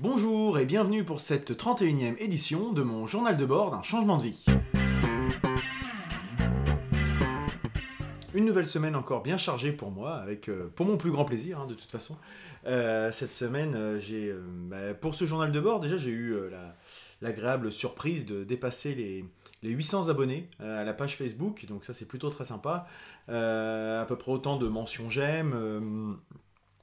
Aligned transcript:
Bonjour 0.00 0.60
et 0.60 0.64
bienvenue 0.64 1.02
pour 1.02 1.18
cette 1.18 1.50
31e 1.50 2.14
édition 2.20 2.72
de 2.72 2.82
mon 2.82 3.04
journal 3.04 3.36
de 3.36 3.44
bord 3.44 3.72
d'un 3.72 3.82
changement 3.82 4.16
de 4.16 4.22
vie. 4.22 4.44
Une 8.32 8.44
nouvelle 8.44 8.68
semaine 8.68 8.94
encore 8.94 9.24
bien 9.24 9.36
chargée 9.36 9.72
pour 9.72 9.90
moi, 9.90 10.14
avec 10.14 10.48
euh, 10.48 10.70
pour 10.76 10.86
mon 10.86 10.96
plus 10.98 11.10
grand 11.10 11.24
plaisir 11.24 11.58
hein, 11.58 11.66
de 11.66 11.74
toute 11.74 11.90
façon. 11.90 12.16
Euh, 12.68 13.10
cette 13.10 13.32
semaine, 13.32 13.74
euh, 13.74 13.98
j'ai 13.98 14.32
bah, 14.68 14.94
pour 14.94 15.16
ce 15.16 15.24
journal 15.24 15.50
de 15.50 15.58
bord 15.58 15.80
déjà 15.80 15.98
j'ai 15.98 16.12
eu 16.12 16.36
l'agréable 17.20 17.72
surprise 17.72 18.24
de 18.24 18.44
dépasser 18.44 18.94
les, 18.94 19.24
les 19.64 19.70
800 19.70 20.10
abonnés 20.10 20.48
à 20.60 20.84
la 20.84 20.94
page 20.94 21.16
Facebook, 21.16 21.66
donc 21.66 21.84
ça 21.84 21.92
c'est 21.92 22.06
plutôt 22.06 22.30
très 22.30 22.44
sympa. 22.44 22.86
à 23.26 24.04
peu 24.06 24.14
près 24.14 24.30
autant 24.30 24.58
de 24.58 24.68
mentions 24.68 25.10
j'aime 25.10 26.18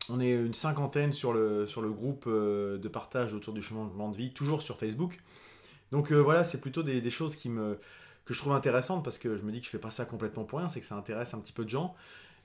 on 0.09 0.20
est 0.20 0.32
une 0.32 0.54
cinquantaine 0.54 1.14
sur 1.14 1.34
le, 1.34 1.68
groupe 1.91 2.26
euh, 2.27 2.77
de 2.77 2.88
partage 2.88 3.34
autour 3.34 3.54
du 3.54 3.62
changement 3.62 4.09
de 4.09 4.18
vie, 4.18 4.31
toujours 4.31 4.62
sur 4.62 4.78
Facebook. 4.78 5.20
Donc 5.91 6.12
euh, 6.12 6.18
voilà, 6.18 6.44
c'est 6.44 6.62
plutôt 6.62 6.84
des, 6.84 7.09
choses 7.09 7.36
que 7.36 7.78
je 8.34 8.38
trouve 8.38 8.54
intéressantes 8.54 9.04
parce 9.04 9.18
que 9.18 9.38
je 9.38 9.44
me 9.44 9.52
dis 9.52 9.59
que 9.59 9.66
je 9.66 9.72
fais 9.72 9.80
pas 9.80 9.91
ça 9.91 10.05
complètement 10.05 10.44
pour 10.44 10.59
rien, 10.59 10.70
c'est 10.70 10.80
que 10.80 10.86
ça 10.86 10.95
intéresse 10.95 11.34
un 11.34 11.40
petit 11.40 11.54
peu 11.54 11.64
de 11.64 11.70
gens. 11.70 11.95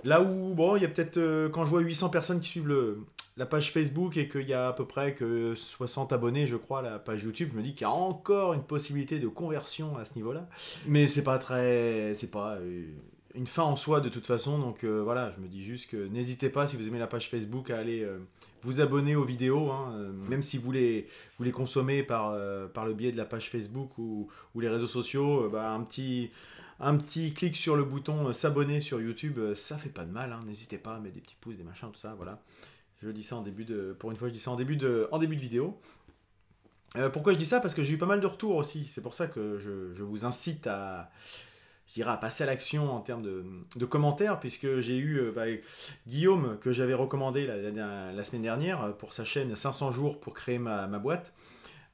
Là 0.03 0.23
où, 0.23 0.55
bon, 0.55 0.77
il 0.77 0.83
y 0.83 0.87
a 0.87 0.89
peut-être, 0.89 1.19
euh, 1.19 1.51
quand 1.51 1.65
je 1.65 1.71
vois 1.71 1.81
800 1.81 2.09
personnes 2.09 2.41
qui 2.41 2.49
suivent 2.49 2.97
la 3.37 3.45
page 3.45 3.71
Facebook 3.71 4.17
et 4.17 4.29
qu'il 4.29 4.49
y 4.49 4.55
a 4.55 4.69
à 4.69 4.73
peu 4.73 4.87
près 4.87 5.15
que 5.15 5.55
60 5.55 6.13
abonnés, 6.13 6.47
je 6.47 6.57
crois, 6.57 6.79
à 6.79 6.83
la 6.83 6.99
page 6.99 7.23
YouTube, 7.23 7.51
je 7.53 7.59
me 7.59 7.63
dis 7.63 7.75
qu'il 7.75 7.83
y 7.83 7.85
a 7.85 7.91
encore 7.91 8.55
une 8.55 8.63
possibilité 8.63 9.19
de 9.19 9.29
conversion 9.29 9.99
à 9.99 10.07
ce 10.07 10.15
niveau-là. 10.15 10.49
Mais 10.87 11.07
c'est 11.07 11.25
pas 11.25 11.39
très. 11.39 12.15
C'est 12.15 12.31
pas 12.31 12.59
une 13.35 13.47
fin 13.47 13.63
en 13.63 13.77
soi 13.77 14.01
de 14.01 14.09
toute 14.09 14.27
façon. 14.27 14.59
Donc 14.59 14.85
euh, 14.85 15.03
voilà, 15.03 15.33
je 15.37 15.43
me 15.43 15.49
dis 15.49 15.63
juste 15.63 15.91
que 15.91 15.97
n'hésitez 15.97 16.49
pas, 16.49 16.67
si 16.67 16.77
vous 16.77 16.87
aimez 16.87 16.99
la 16.99 17.07
page 17.07 17.29
Facebook, 17.29 17.71
à 17.71 17.79
aller 17.79 18.03
euh, 18.03 18.19
vous 18.63 18.81
abonner 18.81 19.17
aux 19.17 19.25
vidéos, 19.25 19.71
hein, 19.71 19.93
euh, 19.95 20.13
même 20.13 20.43
si 20.43 20.59
vous 20.59 20.73
les, 20.73 21.09
vous 21.39 21.45
les 21.45 21.53
consommez 21.53 22.03
par, 22.03 22.37
par 22.73 22.87
le 22.87 22.95
biais 22.95 23.13
de 23.13 23.17
la 23.17 23.25
page 23.25 23.51
Facebook 23.51 23.97
ou, 23.99 24.29
les 24.57 24.69
réseaux 24.69 24.87
sociaux, 24.87 25.49
bah, 25.51 25.71
un, 25.71 25.83
petit, 25.83 26.31
un 26.81 26.97
petit 26.97 27.33
clic 27.33 27.57
sur 27.57 27.77
le 27.77 27.85
bouton 27.85 28.33
s'abonner 28.33 28.81
sur 28.81 29.01
YouTube, 29.01 29.55
ça 29.55 29.77
fait 29.77 29.89
pas 29.89 30.05
de 30.05 30.13
mal. 30.13 30.33
Hein, 30.33 30.43
n'hésitez 30.47 30.79
pas 30.79 30.97
à 30.97 31.01
mettre 31.01 31.15
des 31.15 31.21
petits 31.21 31.37
pouces, 31.41 31.57
des 31.57 31.65
machins, 31.65 31.89
tout 31.93 32.01
ça, 32.01 32.15
voilà. 32.17 32.41
Je 33.03 33.09
dis 33.09 33.23
ça 33.23 33.37
en 33.37 33.43
début 33.43 33.65
de. 33.65 33.97
Pour 33.99 34.11
une 34.11 34.17
fois, 34.19 34.29
je 34.29 34.35
dis 34.35 34.41
ça 34.41 34.51
en 34.51 34.57
début 34.57 34.77
de, 34.77 35.09
en 35.11 35.19
début 35.19 35.35
de 35.35 35.41
vidéo. 35.41 35.81
pourquoi 37.15 37.33
je 37.33 37.39
dis 37.39 37.47
ça? 37.47 37.59
Parce 37.59 37.73
que 37.73 37.83
j'ai 37.83 37.95
eu 37.95 37.99
pas 37.99 38.05
mal 38.05 38.21
de 38.21 38.27
retours 38.27 38.57
aussi. 38.57 38.85
C'est 38.85 39.01
pour 39.01 39.15
ça 39.15 39.27
que 39.27 39.59
je, 39.59 39.95
je 39.95 40.03
vous 40.03 40.27
incite 40.27 40.67
à, 40.67 41.11
je 41.91 41.95
dirais, 41.95 42.13
à 42.13 42.17
passer 42.17 42.45
à 42.45 42.47
l'action 42.47 42.93
en 42.93 43.01
termes 43.01 43.23
de, 43.23 43.85
commentaires, 43.85 44.39
puisque 44.39 44.79
j'ai 44.79 44.97
eu 44.97 45.19
euh, 45.19 45.33
bah, 45.35 45.47
Guillaume, 46.07 46.57
que 46.61 46.71
j'avais 46.71 46.95
recommandé 46.95 47.47
la, 47.47 48.25
semaine 48.25 48.43
dernière 48.43 48.95
pour 48.99 49.13
sa 49.13 49.25
chaîne 49.25 49.57
500 49.57 49.91
jours 49.91 50.21
pour 50.21 50.33
créer 50.33 50.61
ma, 50.61 50.87
boîte, 50.87 51.33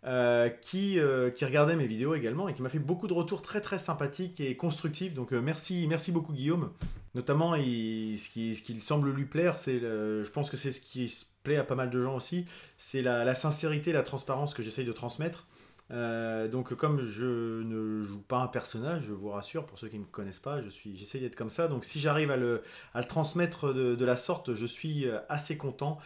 euh, 0.04 0.50
qui, 0.50 0.98
euh, 0.98 1.30
regardait 1.40 1.76
mes 1.76 1.86
vidéos 1.86 2.14
également 2.14 2.46
et 2.48 2.52
qui 2.52 2.60
m'a 2.60 2.68
fait 2.68 2.78
beaucoup 2.78 3.06
de 3.06 3.14
retours 3.14 3.40
très 3.40 3.62
très 3.62 3.78
sympathiques 3.78 4.38
et 4.38 4.54
constructifs. 4.54 5.14
Donc 5.14 5.32
merci, 5.32 5.86
merci 5.88 6.12
beaucoup 6.12 6.34
Guillaume. 6.34 6.72
Notamment, 7.14 7.54
ce, 7.54 8.30
qui, 8.30 8.54
ce 8.54 8.60
qui 8.60 8.78
semble 8.80 9.10
lui 9.10 9.24
plaire, 9.24 9.58
c'est, 9.58 9.80
je 9.80 10.30
pense 10.30 10.50
que 10.50 10.58
c'est 10.58 10.72
ce 10.72 10.82
qui 10.82 11.10
plaît 11.42 11.56
à 11.56 11.64
pas 11.64 11.74
mal 11.74 11.88
de 11.88 12.02
gens 12.02 12.14
aussi, 12.14 12.44
c'est 12.76 13.00
la, 13.00 13.24
la 13.24 13.34
sincérité, 13.34 13.92
la 13.92 14.02
transparence 14.02 14.52
que 14.52 14.62
j'essaye 14.62 14.84
de 14.84 14.92
transmettre. 14.92 15.46
Euh, 15.92 16.48
donc 16.48 16.74
comme 16.74 17.04
je 17.04 17.62
ne 17.62 18.02
joue 18.02 18.20
pas 18.20 18.38
un 18.38 18.48
personnage, 18.48 19.04
je 19.06 19.12
vous 19.12 19.30
rassure, 19.30 19.66
pour 19.66 19.78
ceux 19.78 19.88
qui 19.88 19.96
ne 19.96 20.02
me 20.02 20.10
connaissent 20.10 20.40
pas, 20.40 20.60
je 20.60 20.68
j'essaie 20.94 21.18
d'être 21.18 21.36
comme 21.36 21.50
ça. 21.50 21.68
Donc 21.68 21.84
si 21.84 22.00
j'arrive 22.00 22.30
à 22.30 22.36
le, 22.36 22.62
à 22.94 23.00
le 23.00 23.06
transmettre 23.06 23.72
de, 23.72 24.04
la 24.04 24.16
sorte, 24.16 24.54
je 24.54 24.66
suis 24.66 25.08
euh, 25.08 25.18
assez 25.28 25.56
content 25.56 25.98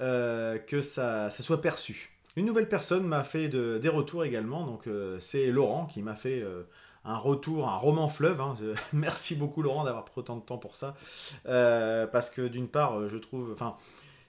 euh, 0.00 0.58
que 0.58 0.80
ça, 0.80 1.30
ça, 1.30 1.42
soit 1.42 1.60
perçu. 1.60 2.10
Une 2.36 2.46
nouvelle 2.46 2.68
personne 2.68 3.06
m'a 3.06 3.24
fait 3.24 3.48
de, 3.48 3.78
des 3.78 3.88
retours 3.88 4.24
également, 4.24 4.66
donc 4.66 4.88
c'est 5.20 5.46
Laurent 5.46 5.86
qui 5.86 6.02
m'a 6.02 6.16
fait 6.16 6.44
un 7.04 7.16
retour, 7.16 7.68
un 7.68 7.76
roman 7.76 8.08
fleuve. 8.08 8.40
Hein. 8.40 8.56
Merci 8.92 9.36
beaucoup 9.36 9.62
Laurent 9.62 9.84
d'avoir 9.84 10.04
pris 10.04 10.18
autant 10.18 10.36
de 10.36 10.42
temps 10.42 10.58
pour 10.58 10.74
ça, 10.74 10.96
parce 11.44 12.30
que 12.30 12.48
d'une 12.48 12.66
part, 12.66 13.08
je 13.08 13.18
trouve, 13.18 13.54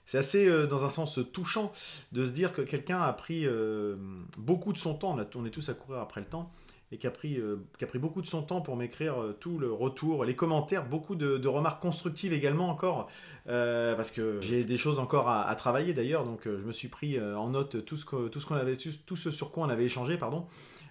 c'est 0.06 0.18
assez, 0.18 0.48
euh, 0.48 0.66
dans 0.66 0.84
un 0.84 0.88
sens, 0.88 1.18
touchant 1.32 1.72
de 2.12 2.24
se 2.24 2.30
dire 2.30 2.52
que 2.52 2.62
quelqu'un 2.62 3.02
a 3.02 3.12
pris 3.12 3.44
euh, 3.44 3.96
beaucoup 4.38 4.72
de 4.72 4.78
son 4.78 4.94
temps, 4.94 5.16
on 5.34 5.44
est 5.44 5.50
tous 5.50 5.68
à 5.68 5.74
courir 5.74 6.00
après 6.00 6.20
le 6.20 6.26
temps, 6.26 6.52
et 6.92 6.98
qui 6.98 7.08
a 7.08 7.10
pris, 7.10 7.38
euh, 7.38 7.56
pris 7.88 7.98
beaucoup 7.98 8.22
de 8.22 8.28
son 8.28 8.42
temps 8.42 8.60
pour 8.60 8.76
m'écrire 8.76 9.16
tout 9.40 9.58
le 9.58 9.72
retour, 9.72 10.24
les 10.24 10.36
commentaires, 10.36 10.86
beaucoup 10.86 11.16
de, 11.16 11.48
remarques 11.48 11.82
constructives 11.82 12.32
également 12.32 12.70
encore, 12.70 13.10
parce 13.46 14.12
que 14.12 14.40
j'ai 14.40 14.62
des 14.62 14.76
choses 14.76 15.00
encore 15.00 15.28
à, 15.28 15.52
travailler 15.56 15.92
d'ailleurs, 15.92 16.24
donc 16.24 16.42
je 16.44 16.64
me 16.64 16.72
suis 16.72 16.88
pris 16.88 17.20
en 17.20 17.50
note 17.50 17.84
tout 17.84 17.96
ce, 17.96 18.28
tout 18.28 18.40
ce 18.40 18.46
qu'on 18.46 18.54
avait, 18.54 18.76
tout 18.76 19.16
ce 19.16 19.30
sur 19.32 19.50
quoi 19.50 19.66
on 19.66 19.68
avait 19.68 19.84
échangé, 19.84 20.16
pardon. 20.16 20.46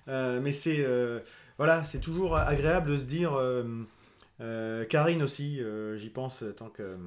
mais 0.08 0.52
c'est 0.52 0.86
voilà, 1.58 1.86
c'est 1.86 2.02
toujours 2.02 2.36
agréable 2.36 2.92
de 2.92 2.98
se 2.98 3.06
dire. 3.06 3.40
Karine 4.90 5.24
aussi, 5.24 5.62
j'y 5.96 6.10
pense 6.10 6.44
tant 6.58 6.68
que 6.68 6.98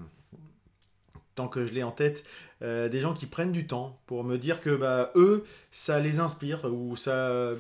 tant 1.38 1.48
que 1.48 1.64
je 1.64 1.72
l'ai 1.72 1.84
en 1.84 1.92
tête, 1.92 2.24
euh, 2.62 2.88
des 2.88 3.00
gens 3.00 3.14
qui 3.14 3.26
prennent 3.26 3.52
du 3.52 3.66
temps 3.66 4.00
pour 4.06 4.24
me 4.24 4.36
dire 4.36 4.60
que 4.60 4.74
bah, 4.74 5.10
eux, 5.14 5.44
ça 5.70 6.00
les 6.00 6.20
inspire, 6.20 6.64
ou 6.64 6.96
ça, 6.96 7.52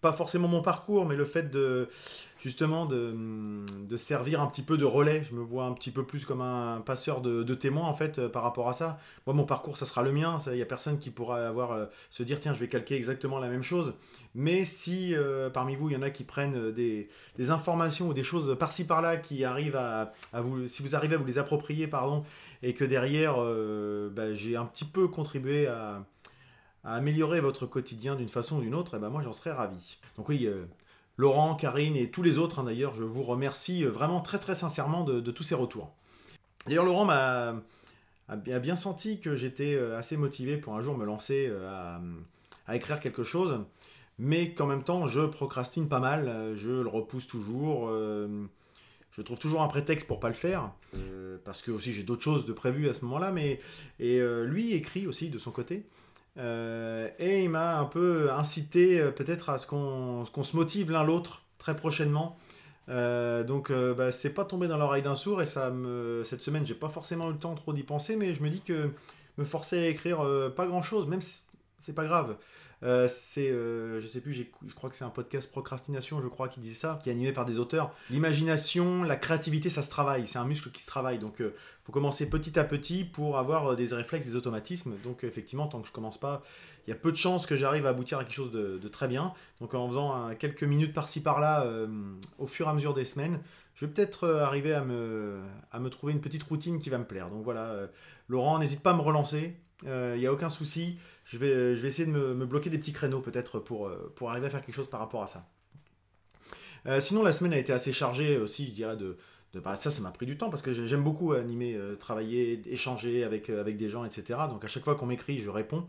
pas 0.00 0.12
forcément 0.12 0.48
mon 0.48 0.62
parcours, 0.62 1.06
mais 1.06 1.16
le 1.16 1.24
fait 1.24 1.50
de 1.50 1.88
justement 2.38 2.84
de, 2.84 3.14
de 3.88 3.96
servir 3.96 4.42
un 4.42 4.46
petit 4.46 4.60
peu 4.60 4.76
de 4.76 4.84
relais. 4.84 5.24
Je 5.24 5.34
me 5.34 5.40
vois 5.40 5.64
un 5.64 5.72
petit 5.72 5.90
peu 5.90 6.04
plus 6.04 6.26
comme 6.26 6.42
un 6.42 6.82
passeur 6.82 7.22
de, 7.22 7.42
de 7.42 7.54
témoins 7.54 7.88
en 7.88 7.94
fait 7.94 8.18
euh, 8.18 8.28
par 8.28 8.42
rapport 8.42 8.68
à 8.68 8.74
ça. 8.74 8.98
Moi, 9.26 9.34
mon 9.34 9.44
parcours, 9.44 9.78
ça 9.78 9.86
sera 9.86 10.02
le 10.02 10.12
mien. 10.12 10.36
Il 10.48 10.52
n'y 10.52 10.62
a 10.62 10.66
personne 10.66 10.98
qui 10.98 11.08
pourra 11.10 11.48
avoir 11.48 11.72
euh, 11.72 11.86
se 12.10 12.22
dire 12.22 12.40
tiens, 12.40 12.52
je 12.52 12.60
vais 12.60 12.68
calquer 12.68 12.96
exactement 12.96 13.38
la 13.38 13.48
même 13.48 13.62
chose. 13.62 13.94
Mais 14.34 14.64
si 14.64 15.14
parmi 15.52 15.76
vous, 15.76 15.90
il 15.90 15.94
y 15.94 15.96
en 15.96 16.02
a 16.02 16.10
qui 16.10 16.24
prennent 16.24 16.72
des, 16.72 17.08
des 17.36 17.50
informations 17.50 18.08
ou 18.08 18.14
des 18.14 18.24
choses 18.24 18.56
par-ci 18.58 18.84
par-là 18.84 19.16
qui 19.16 19.44
arrivent 19.44 19.76
à, 19.76 20.12
à, 20.32 20.40
vous, 20.40 20.66
si 20.66 20.82
vous 20.82 20.96
arrivez 20.96 21.14
à 21.14 21.18
vous 21.18 21.24
les 21.24 21.38
approprier, 21.38 21.86
pardon, 21.86 22.24
et 22.64 22.72
que 22.72 22.84
derrière, 22.84 23.34
euh, 23.38 24.08
bah, 24.08 24.32
j'ai 24.44 24.56
un 24.56 24.66
petit 24.66 24.84
peu 24.84 25.08
contribué 25.08 25.66
à, 25.66 26.04
améliorer 26.84 27.40
votre 27.40 27.66
quotidien 27.66 28.14
d'une 28.14 28.28
façon 28.28 28.58
ou 28.58 28.60
d'une 28.60 28.74
autre, 28.74 28.96
et 28.96 28.98
ben 28.98 29.08
moi 29.08 29.22
j'en 29.22 29.32
serais 29.32 29.52
ravi. 29.52 29.98
Donc 30.18 30.28
oui, 30.28 30.44
euh, 30.44 30.66
Laurent, 31.16 31.54
Karine 31.54 31.96
et 31.96 32.10
tous 32.10 32.22
les 32.22 32.36
autres, 32.38 32.58
hein, 32.58 32.64
d'ailleurs, 32.64 32.94
je 32.94 33.04
vous 33.04 33.22
remercie 33.22 33.84
euh, 33.84 33.90
vraiment 33.90 34.20
très 34.20 34.38
très 34.38 34.54
sincèrement 34.54 35.02
de, 35.02 35.30
tous 35.30 35.42
ces 35.42 35.54
retours. 35.54 35.90
D'ailleurs, 36.66 36.84
Laurent 36.84 37.06
m'a 37.06 37.54
bien 38.58 38.76
senti 38.76 39.18
que 39.18 39.34
j'étais 39.34 39.78
assez 39.78 40.18
motivé 40.18 40.58
pour 40.58 40.74
un 40.74 40.82
jour 40.82 40.96
me 40.96 41.04
lancer 41.04 41.52
à 42.66 42.76
écrire 42.76 43.00
quelque 43.00 43.22
chose, 43.22 43.60
mais 44.18 44.54
qu'en 44.54 44.66
même 44.66 44.82
temps, 44.82 45.06
je 45.06 45.20
procrastine 45.20 45.88
pas 45.88 46.00
mal, 46.00 46.54
je 46.56 46.70
le 46.70 46.88
repousse 46.88 47.26
toujours 47.26 47.90
je 49.16 49.22
trouve 49.22 49.38
toujours 49.38 49.62
un 49.62 49.68
prétexte 49.68 50.08
pour 50.08 50.18
pas 50.18 50.28
le 50.28 50.34
faire, 50.34 50.72
euh, 50.96 51.38
parce 51.44 51.62
que 51.62 51.70
aussi 51.70 51.92
j'ai 51.92 52.02
d'autres 52.02 52.22
choses 52.22 52.46
de 52.46 52.52
prévues 52.52 52.88
à 52.88 52.94
ce 52.94 53.04
moment-là, 53.04 53.30
mais 53.30 53.60
et 54.00 54.18
euh, 54.20 54.44
lui 54.44 54.72
écrit 54.72 55.06
aussi 55.06 55.30
de 55.30 55.38
son 55.38 55.52
côté. 55.52 55.86
Euh, 56.36 57.08
et 57.20 57.44
il 57.44 57.50
m'a 57.50 57.78
un 57.78 57.84
peu 57.84 58.32
incité 58.32 59.00
peut-être 59.14 59.50
à 59.50 59.58
ce 59.58 59.68
qu'on 59.68 60.24
se 60.24 60.56
motive 60.56 60.90
l'un 60.90 61.04
l'autre 61.04 61.42
très 61.58 61.76
prochainement. 61.76 62.36
donc 62.88 63.70
bah, 63.70 64.10
c'est 64.10 64.34
pas 64.34 64.44
tombé 64.44 64.66
dans 64.66 64.76
l'oreille 64.76 65.02
d'un 65.02 65.14
sourd 65.14 65.40
et 65.42 65.46
ça 65.46 65.70
me 65.70 66.22
cette 66.24 66.42
semaine 66.42 66.66
j'ai 66.66 66.74
pas 66.74 66.88
forcément 66.88 67.30
eu 67.30 67.34
le 67.34 67.38
temps 67.38 67.54
trop 67.54 67.72
d'y 67.72 67.84
penser 67.84 68.16
mais 68.16 68.34
je 68.34 68.42
me 68.42 68.50
dis 68.50 68.60
que 68.60 68.90
me 69.38 69.44
forcer 69.44 69.78
à 69.78 69.86
écrire 69.86 70.18
pas 70.56 70.66
grand 70.66 70.82
chose 70.82 71.06
même 71.06 71.20
si 71.20 71.42
c'est 71.78 71.94
pas 71.94 72.04
grave 72.04 72.36
euh, 72.84 73.08
c'est, 73.08 73.50
euh, 73.50 74.00
je 74.00 74.06
sais 74.06 74.20
plus, 74.20 74.34
je 74.34 74.74
crois 74.74 74.90
que 74.90 74.96
c'est 74.96 75.04
un 75.04 75.10
podcast 75.10 75.50
procrastination, 75.50 76.20
je 76.20 76.28
crois, 76.28 76.48
qui 76.48 76.60
disait 76.60 76.74
ça, 76.74 76.98
qui 77.02 77.08
est 77.08 77.12
animé 77.12 77.32
par 77.32 77.46
des 77.46 77.58
auteurs. 77.58 77.94
L'imagination, 78.10 79.02
la 79.02 79.16
créativité, 79.16 79.70
ça 79.70 79.82
se 79.82 79.88
travaille, 79.88 80.26
c'est 80.26 80.38
un 80.38 80.44
muscle 80.44 80.70
qui 80.70 80.82
se 80.82 80.86
travaille. 80.86 81.18
Donc, 81.18 81.36
il 81.38 81.46
euh, 81.46 81.54
faut 81.82 81.92
commencer 81.92 82.28
petit 82.28 82.58
à 82.58 82.64
petit 82.64 83.04
pour 83.04 83.38
avoir 83.38 83.74
des 83.74 83.86
réflexes, 83.94 84.26
des 84.26 84.36
automatismes. 84.36 84.94
Donc, 85.02 85.24
effectivement, 85.24 85.66
tant 85.66 85.80
que 85.80 85.88
je 85.88 85.92
commence 85.92 86.18
pas, 86.18 86.42
il 86.86 86.90
y 86.90 86.92
a 86.92 86.96
peu 86.96 87.10
de 87.10 87.16
chances 87.16 87.46
que 87.46 87.56
j'arrive 87.56 87.86
à 87.86 87.90
aboutir 87.90 88.18
à 88.18 88.24
quelque 88.24 88.34
chose 88.34 88.52
de, 88.52 88.88
très 88.88 89.08
bien. 89.08 89.32
Donc, 89.60 89.72
en 89.72 89.88
faisant 89.88 90.34
quelques 90.38 90.64
minutes 90.64 90.92
par-ci 90.92 91.22
par-là, 91.22 91.66
au 92.38 92.46
fur 92.46 92.66
et 92.66 92.70
à 92.70 92.74
mesure 92.74 92.92
des 92.92 93.06
semaines, 93.06 93.40
je 93.74 93.86
vais 93.86 93.92
peut-être 93.92 94.28
arriver 94.28 94.74
à 94.74 94.84
me, 94.84 95.40
à 95.72 95.80
me 95.80 95.88
trouver 95.88 96.12
une 96.12 96.20
petite 96.20 96.42
routine 96.42 96.78
qui 96.78 96.90
va 96.90 96.98
me 96.98 97.04
plaire. 97.04 97.30
Donc 97.30 97.42
voilà, 97.42 97.88
Laurent, 98.28 98.58
n'hésite 98.58 98.82
pas 98.82 98.90
à 98.90 98.94
me 98.94 99.00
relancer. 99.00 99.56
Il 99.82 99.88
euh, 99.88 100.16
n'y 100.16 100.26
a 100.26 100.32
aucun 100.32 100.50
souci. 100.50 100.98
Je 101.24 101.38
vais, 101.38 101.74
je 101.74 101.80
vais 101.80 101.88
essayer 101.88 102.06
de 102.06 102.12
me, 102.12 102.46
bloquer 102.46 102.70
des 102.70 102.78
petits 102.78 102.92
créneaux 102.92 103.20
peut-être 103.20 103.58
pour, 103.58 103.86
euh, 103.86 104.12
pour 104.14 104.30
arriver 104.30 104.46
à 104.46 104.50
faire 104.50 104.64
quelque 104.64 104.74
chose 104.74 104.90
par 104.90 105.00
rapport 105.00 105.22
à 105.22 105.26
ça. 105.26 105.48
Euh, 106.86 107.00
sinon, 107.00 107.22
la 107.22 107.32
semaine 107.32 107.52
a 107.54 107.58
été 107.58 107.72
assez 107.72 107.92
chargée 107.92 108.36
aussi, 108.36 108.66
je 108.66 108.72
dirais, 108.72 108.96
de, 108.96 109.16
de 109.54 109.60
bah, 109.60 109.74
ça, 109.76 109.90
ça 109.90 110.02
m'a 110.02 110.10
pris 110.10 110.26
du 110.26 110.36
temps 110.36 110.50
parce 110.50 110.62
que 110.62 110.72
j'aime 110.72 111.02
beaucoup 111.02 111.32
animer, 111.32 111.78
travailler, 111.98 112.60
échanger 112.66 113.24
avec, 113.24 113.48
avec 113.48 113.76
des 113.76 113.88
gens, 113.88 114.04
etc. 114.04 114.40
Donc 114.50 114.64
à 114.64 114.68
chaque 114.68 114.84
fois 114.84 114.94
qu'on 114.94 115.06
m'écrit, 115.06 115.38
je 115.38 115.50
réponds. 115.50 115.86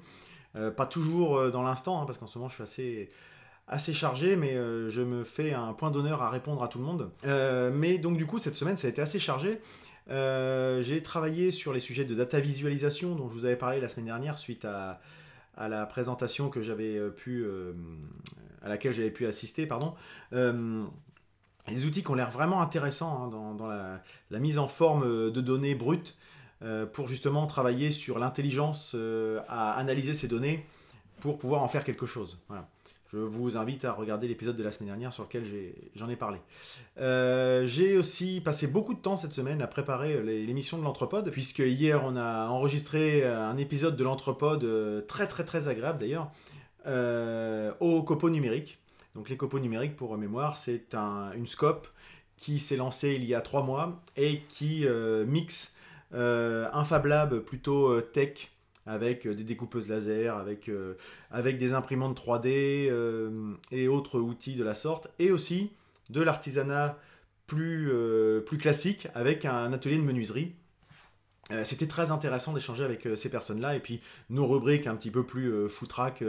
pas 0.54 0.86
toujours 0.86 1.52
dans 1.52 1.64
l'instant, 1.64 2.02
hein, 2.02 2.06
parce 2.06 2.18
qu'en 2.18 2.28
ce 2.28 2.38
moment, 2.38 2.50
je 2.50 2.56
suis 2.56 2.64
assez 2.64 3.10
assez 3.68 3.94
chargé, 3.94 4.36
mais 4.36 4.54
je 4.54 5.02
me 5.02 5.24
fais 5.24 5.52
un 5.52 5.74
point 5.74 5.90
d'honneur 5.90 6.22
à 6.22 6.30
répondre 6.30 6.64
à 6.64 6.68
tout 6.70 6.78
le 6.78 6.86
monde. 6.86 7.10
mais 7.74 7.98
donc 7.98 8.16
du 8.16 8.26
coup, 8.26 8.38
cette 8.38 8.56
semaine, 8.56 8.78
ça 8.78 8.88
a 8.88 8.90
été 8.92 9.02
assez 9.02 9.20
chargé. 9.20 9.60
Euh, 10.10 10.82
j'ai 10.82 11.02
travaillé 11.02 11.52
sur 11.52 11.74
les 11.74 11.80
sujets 11.80 12.06
de 12.06 12.14
data 12.14 12.40
visualisation 12.40 13.16
dont 13.16 13.28
je 13.28 13.34
vous 13.34 13.46
avais 13.46 13.56
parlé 13.56 13.80
la 13.80 13.88
semaine 13.88 14.06
dernière 14.06 14.38
suite 14.38 14.66
à, 14.66 15.02
à 15.58 15.68
la 15.68 15.86
présentation 15.86 16.50
que 16.50 16.62
j'avais 16.62 17.00
pu, 17.12 17.46
à 18.62 18.70
laquelle 18.70 18.94
j'avais 18.94 19.12
pu 19.12 19.26
assister, 19.26 19.66
pardon. 19.66 19.94
des 20.32 21.86
outils 21.86 22.04
qui 22.04 22.12
ont 22.12 22.16
l'air 22.16 22.32
vraiment 22.32 22.62
intéressants 22.62 23.24
hein, 23.24 23.56
dans, 23.56 23.68
la, 23.68 24.40
mise 24.40 24.60
en 24.60 24.68
forme 24.68 25.32
de 25.32 25.42
données 25.42 25.76
brutes 25.76 26.18
pour 26.94 27.08
justement 27.08 27.48
travailler 27.48 27.92
sur 27.92 28.20
l'intelligence 28.20 28.96
à 29.48 29.74
analyser 29.74 30.14
ces 30.14 30.28
données 30.28 30.66
pour 31.20 31.38
pouvoir 31.38 31.64
en 31.64 31.68
faire 31.68 31.84
quelque 31.84 32.06
chose. 32.06 32.40
Voilà. 32.48 32.68
Je 33.14 33.18
vous 33.18 33.56
invite 33.56 33.86
à 33.86 33.92
regarder 33.92 34.28
l'épisode 34.28 34.56
de 34.56 34.64
la 34.64 34.72
semaine 34.72 34.90
dernière 34.90 35.14
sur 35.14 35.24
lequel 35.24 35.44
j'en 35.96 36.10
ai, 36.10 36.16
parlé. 36.16 36.40
Euh, 37.00 37.66
j'ai 37.68 37.98
aussi 37.98 38.42
passé 38.42 38.68
beaucoup 38.68 38.96
de 38.96 39.00
temps 39.00 39.16
cette 39.16 39.34
semaine 39.34 39.62
à 39.62 39.68
préparer 39.68 40.22
l'émission 40.24 40.80
de 40.80 40.84
l'Anthropode, 40.84 41.30
puisque 41.30 41.60
hier 41.60 42.04
on 42.04 42.16
a 42.16 42.48
enregistré 42.48 43.26
un 43.26 43.58
épisode 43.58 43.96
de 43.96 44.04
l'Anthropode 44.04 44.64
euh, 44.64 45.02
très 45.02 45.28
très 45.28 45.46
très 45.46 45.68
agréable 45.68 46.00
d'ailleurs, 46.00 46.32
euh, 46.88 47.72
au 47.80 48.02
copeaux 48.02 48.32
numérique. 48.32 48.80
Donc 49.14 49.30
les 49.30 49.38
copeaux 49.38 49.60
numériques, 49.60 49.96
pour 49.96 50.18
mémoire, 50.18 50.58
c'est 50.58 50.96
un, 50.96 51.32
une 51.34 51.48
scope 51.48 51.88
qui 52.38 52.60
s'est 52.60 52.76
lancée 52.76 53.14
il 53.14 53.24
y 53.24 53.36
a 53.36 53.42
trois 53.42 53.62
mois 53.62 54.02
et 54.18 54.42
qui 54.50 54.86
mixe 55.26 55.74
un 56.12 56.84
Fab 56.84 57.06
Lab 57.06 57.40
plutôt 57.40 58.02
tech 58.02 58.50
avec 58.86 59.26
euh, 59.26 59.34
des 59.34 59.44
découpeuses 59.44 59.88
laser, 59.88 60.38
avec, 60.38 60.70
euh, 60.70 60.96
avec 61.32 61.58
des 61.58 61.74
imprimantes 61.74 62.20
3D 62.20 62.88
euh, 62.90 63.54
et 63.72 63.88
autres 63.88 64.20
outils 64.20 64.56
de 64.56 64.64
la 64.64 64.76
sorte, 64.76 65.10
et 65.20 65.32
aussi 65.32 65.72
de 66.10 66.22
l'artisanat 66.22 66.98
plus, 67.48 67.92
plus 68.46 68.58
classique 68.58 69.08
avec 69.14 69.46
un 69.46 69.72
atelier 69.72 69.98
de 69.98 70.04
menuiserie. 70.04 70.56
C'était 71.64 71.86
très 71.86 72.10
intéressant 72.10 72.54
d'échanger 72.54 72.84
avec 72.84 73.08
ces 73.16 73.30
personnes-là 73.30 73.76
et 73.76 73.80
puis 73.80 74.02
nos 74.32 74.48
rubriques 74.48 74.88
un 74.88 74.96
petit 74.96 75.12
peu 75.12 75.24
plus 75.24 75.70
foutraque, 75.70 76.24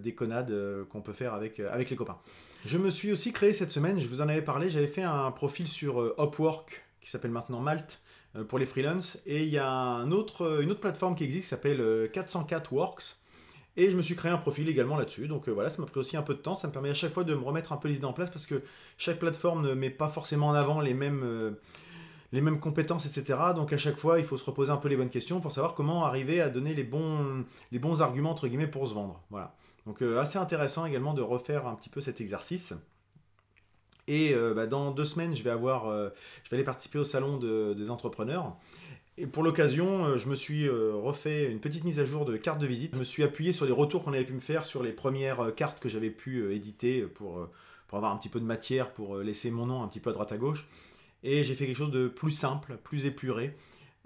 déconnade 0.00 0.54
qu'on 0.88 1.02
peut 1.02 1.12
faire 1.12 1.34
avec, 1.34 1.60
avec 1.60 1.90
les 1.90 1.96
copains. 1.96 2.16
Je 2.64 2.78
me 2.78 2.88
suis 2.88 3.12
aussi 3.12 3.32
créé 3.32 3.52
cette 3.52 3.72
semaine, 3.72 3.98
je 3.98 4.08
vous 4.08 4.22
en 4.22 4.28
avais 4.30 4.40
parlé, 4.40 4.70
j'avais 4.70 4.86
fait 4.86 5.02
un 5.02 5.30
profil 5.32 5.68
sur 5.68 6.14
Upwork 6.18 6.82
qui 7.02 7.10
s'appelle 7.10 7.30
maintenant 7.30 7.60
Malte 7.60 8.00
pour 8.42 8.58
les 8.58 8.66
freelances. 8.66 9.18
Et 9.26 9.44
il 9.44 9.48
y 9.48 9.58
a 9.58 9.98
euh, 10.00 10.04
une 10.04 10.12
autre 10.12 10.80
plateforme 10.80 11.14
qui 11.14 11.24
existe 11.24 11.44
qui 11.44 11.48
s'appelle 11.50 12.10
404 12.12 12.72
euh, 12.72 12.76
Works. 12.76 13.16
Et 13.76 13.90
je 13.90 13.96
me 13.96 14.02
suis 14.02 14.14
créé 14.14 14.30
un 14.30 14.38
profil 14.38 14.68
également 14.68 14.96
là-dessus. 14.96 15.26
Donc 15.26 15.48
voilà, 15.48 15.70
ça 15.70 15.82
m'a 15.82 15.88
pris 15.88 15.98
aussi 15.98 16.16
un 16.16 16.22
peu 16.22 16.34
de 16.34 16.38
temps. 16.38 16.54
Ça 16.54 16.68
me 16.68 16.72
permet 16.72 16.90
à 16.90 16.94
chaque 16.94 17.12
fois 17.12 17.24
de 17.24 17.34
me 17.34 17.42
remettre 17.42 17.72
un 17.72 17.76
peu 17.76 17.88
les 17.88 17.96
idées 17.96 18.04
en 18.04 18.12
place 18.12 18.30
parce 18.30 18.46
que 18.46 18.62
chaque 18.98 19.18
plateforme 19.18 19.66
ne 19.66 19.74
met 19.74 19.90
pas 19.90 20.08
forcément 20.08 20.48
en 20.48 20.54
avant 20.54 20.80
les 20.80 20.94
mêmes, 20.94 21.56
les 22.30 22.40
mêmes 22.40 22.60
compétences, 22.60 23.04
etc. 23.06 23.36
Donc 23.56 23.72
à 23.72 23.78
chaque 23.78 23.96
fois, 23.96 24.20
il 24.20 24.24
faut 24.24 24.36
se 24.36 24.44
reposer 24.44 24.70
un 24.70 24.76
peu 24.76 24.88
les 24.88 24.96
bonnes 24.96 25.10
questions 25.10 25.40
pour 25.40 25.50
savoir 25.50 25.74
comment 25.74 26.04
arriver 26.04 26.40
à 26.40 26.50
donner 26.50 26.72
les 26.72 26.84
bons, 26.84 27.44
les 27.72 27.80
bons 27.80 28.00
arguments, 28.00 28.30
entre 28.30 28.46
guillemets, 28.46 28.68
pour 28.68 28.86
se 28.86 28.94
vendre. 28.94 29.20
Voilà. 29.30 29.56
Donc 29.86 30.02
assez 30.02 30.38
intéressant 30.38 30.86
également 30.86 31.12
de 31.12 31.22
refaire 31.22 31.66
un 31.66 31.74
petit 31.74 31.90
peu 31.90 32.00
cet 32.00 32.20
exercice. 32.20 32.74
Et 34.08 34.34
euh, 34.34 34.54
bah, 34.54 34.66
dans 34.66 34.90
deux 34.90 35.04
semaines, 35.04 35.34
je 35.34 35.42
vais, 35.42 35.50
avoir, 35.50 35.88
euh, 35.88 36.10
je 36.44 36.50
vais 36.50 36.56
aller 36.56 36.64
participer 36.64 36.98
au 36.98 37.04
salon 37.04 37.38
des 37.38 37.90
entrepreneurs. 37.90 38.56
Et 39.16 39.26
pour 39.26 39.42
l'occasion, 39.42 40.04
euh, 40.04 40.16
je 40.16 40.28
me 40.28 40.34
suis 40.34 40.68
refait 40.68 41.50
une 41.50 41.60
petite 41.60 41.84
mise 41.84 42.00
à 42.00 42.04
jour 42.04 42.24
de 42.24 42.36
carte 42.36 42.58
de 42.58 42.66
visite. 42.66 42.94
Je 42.94 42.98
me 42.98 43.04
suis 43.04 43.22
appuyé 43.22 43.52
sur 43.52 43.66
les 43.66 43.72
retours 43.72 44.04
qu'on 44.04 44.12
avait 44.12 44.24
pu 44.24 44.32
me 44.32 44.40
faire 44.40 44.64
sur 44.64 44.82
les 44.82 44.92
premières 44.92 45.54
cartes 45.56 45.80
que 45.80 45.88
j'avais 45.88 46.10
pu 46.10 46.52
éditer 46.54 47.02
pour, 47.02 47.48
avoir 47.92 48.12
un 48.12 48.16
petit 48.16 48.28
peu 48.28 48.40
de 48.40 48.44
matière, 48.44 48.90
pour 48.90 49.18
laisser 49.18 49.52
mon 49.52 49.66
nom 49.66 49.84
un 49.84 49.86
petit 49.86 50.00
peu 50.00 50.10
à 50.10 50.12
droite 50.12 50.32
à 50.32 50.36
gauche. 50.36 50.66
Et 51.22 51.44
j'ai 51.44 51.54
fait 51.54 51.64
quelque 51.64 51.76
chose 51.76 51.92
de 51.92 52.08
plus 52.08 52.32
simple, 52.32 52.76
plus 52.82 53.06
épuré. 53.06 53.56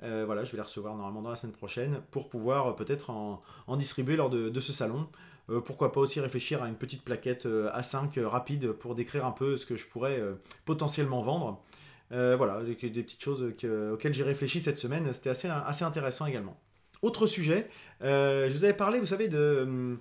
voilà, 0.02 0.44
je 0.44 0.52
vais 0.52 0.58
les 0.58 0.62
recevoir 0.62 0.94
normalement 0.94 1.22
dans 1.22 1.30
la 1.30 1.36
semaine 1.36 1.54
prochaine 1.54 2.02
pour 2.10 2.28
pouvoir 2.28 2.76
peut-être 2.76 3.08
en, 3.08 3.40
distribuer 3.78 4.16
lors 4.16 4.28
de 4.28 4.60
ce 4.60 4.74
salon. 4.74 5.08
Euh, 5.50 5.60
pourquoi 5.60 5.92
pas 5.92 6.00
aussi 6.00 6.20
réfléchir 6.20 6.62
à 6.62 6.68
une 6.68 6.74
petite 6.74 7.02
plaquette 7.02 7.46
euh, 7.46 7.70
A5 7.72 8.18
euh, 8.18 8.28
rapide 8.28 8.72
pour 8.72 8.94
décrire 8.94 9.24
un 9.24 9.30
peu 9.30 9.56
ce 9.56 9.64
que 9.64 9.76
je 9.76 9.86
pourrais 9.86 10.20
potentiellement 10.64 11.22
vendre. 11.22 11.62
voilà, 12.10 12.62
des, 12.62 12.74
petites 12.74 13.22
choses 13.22 13.42
auxquelles 13.42 14.14
j'ai 14.14 14.24
réfléchi 14.24 14.60
cette 14.60 14.78
semaine, 14.78 15.12
c'était 15.12 15.30
assez, 15.30 15.84
intéressant 15.84 16.26
également. 16.26 16.58
Autre 17.02 17.26
sujet, 17.26 17.68
je 18.00 18.52
vous 18.52 18.64
avais 18.64 18.74
parlé, 18.74 18.98
vous 18.98 19.06
savez, 19.06 19.28
de 19.28 19.96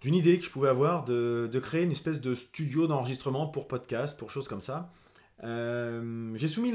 d'une 0.00 0.14
idée 0.14 0.38
que 0.38 0.44
je 0.44 0.50
pouvais 0.50 0.68
avoir 0.68 1.06
de, 1.06 1.60
créer 1.62 1.82
une 1.82 1.90
espèce 1.90 2.20
de 2.20 2.34
studio 2.34 2.86
d'enregistrement 2.86 3.46
pour 3.46 3.66
podcast, 3.66 4.18
pour 4.18 4.30
choses 4.30 4.48
comme 4.48 4.60
ça. 4.60 4.92
Euh, 5.42 6.32
j'ai 6.36 6.48
soumis 6.48 6.72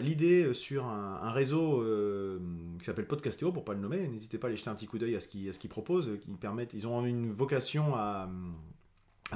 l'idée 0.00 0.54
sur 0.54 0.86
un, 0.86 1.30
réseau 1.30 1.82
euh, 1.82 2.38
qui 2.78 2.84
s'appelle 2.84 3.06
Podcastéo, 3.06 3.52
pour 3.52 3.64
pas 3.64 3.74
le 3.74 3.80
nommer. 3.80 4.08
N'hésitez 4.08 4.38
pas 4.38 4.46
à 4.46 4.48
aller 4.48 4.56
jeter 4.56 4.70
un 4.70 4.74
petit 4.74 4.86
coup 4.86 4.98
d'œil 4.98 5.16
à 5.16 5.20
ce 5.20 5.28
qu'ils 5.28 5.70
proposent. 5.70 6.18
Qui 6.22 6.30
permettent, 6.36 6.74
ils 6.74 6.86
ont 6.86 7.04
une 7.04 7.32
vocation 7.32 7.94
à, 7.94 8.28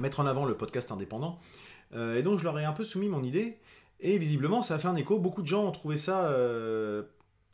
mettre 0.00 0.20
en 0.20 0.26
avant 0.26 0.44
le 0.44 0.56
podcast 0.56 0.91
indépendant. 0.91 1.38
Euh, 1.94 2.17
et 2.17 2.23
donc 2.23 2.38
je 2.38 2.44
leur 2.44 2.58
ai 2.58 2.64
un 2.64 2.73
peu 2.73 2.85
soumis 2.85 3.08
mon 3.08 3.23
idée. 3.23 3.58
Et 4.00 4.19
visiblement, 4.19 4.62
ça 4.62 4.75
a 4.75 4.79
fait 4.79 4.88
un 4.88 4.97
écho. 4.97 5.19
Beaucoup 5.19 5.43
de 5.43 5.47
gens 5.47 5.64
ont 5.64 5.73
trouvé 5.73 5.97
ça 5.97 6.31